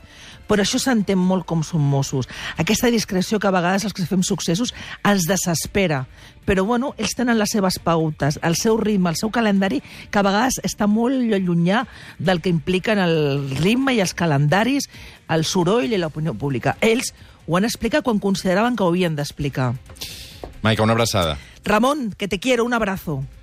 Però 0.50 0.64
això 0.64 0.80
s'entén 0.82 1.18
molt 1.18 1.46
com 1.46 1.62
són 1.62 1.84
Mossos. 1.86 2.26
Aquesta 2.58 2.90
discreció 2.90 3.38
que 3.38 3.46
a 3.46 3.54
vegades 3.54 3.84
els 3.86 3.94
que 3.94 4.06
fem 4.06 4.24
successos 4.26 4.74
ens 5.06 5.28
desespera. 5.30 6.06
Però, 6.46 6.64
bueno, 6.66 6.94
ells 6.98 7.14
tenen 7.14 7.38
les 7.38 7.52
seves 7.54 7.78
pautes, 7.78 8.40
el 8.42 8.56
seu 8.58 8.78
ritme, 8.80 9.12
el 9.12 9.18
seu 9.20 9.30
calendari, 9.30 9.78
que 10.10 10.18
a 10.18 10.26
vegades 10.26 10.58
està 10.66 10.88
molt 10.90 11.14
llunyà 11.14 11.84
del 12.18 12.40
que 12.42 12.50
impliquen 12.50 12.98
el 12.98 13.14
ritme 13.60 13.94
i 13.94 14.00
els 14.02 14.16
calendaris, 14.18 14.88
el 15.30 15.44
soroll 15.46 15.92
i 15.92 16.00
l'opinió 16.00 16.34
pública. 16.34 16.74
Ells 16.80 17.12
ho 17.50 17.56
han 17.58 17.66
explicat 17.66 18.04
quan 18.06 18.20
consideraven 18.22 18.76
que 18.78 18.84
ho 18.86 18.92
havien 18.92 19.16
d'explicar. 19.18 19.72
Maica, 20.62 20.84
una 20.84 20.94
abraçada. 20.94 21.36
Ramon, 21.64 22.12
que 22.16 22.28
te 22.28 22.38
quiero, 22.38 22.64
un 22.64 22.74
abrazo. 22.74 23.24